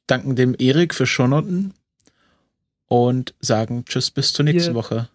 [0.08, 1.74] danken dem Erik für Shownoten
[2.88, 5.10] und sagen Tschüss bis zur nächsten Wir- Woche.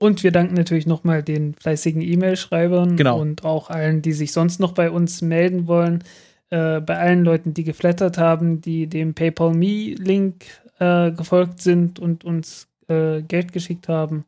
[0.00, 3.20] Und wir danken natürlich nochmal den fleißigen E-Mail-Schreibern Genau.
[3.20, 6.04] und auch allen, die sich sonst noch bei uns melden wollen.
[6.50, 10.46] Äh, bei allen Leuten, die geflattert haben, die dem PayPal Me-Link
[10.78, 14.24] äh, gefolgt sind und uns äh, Geld geschickt haben.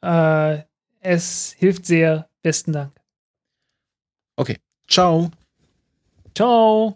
[0.00, 0.58] Äh,
[1.00, 2.28] es hilft sehr.
[2.42, 2.92] Besten Dank.
[4.36, 5.30] Okay, ciao.
[6.34, 6.94] Ciao.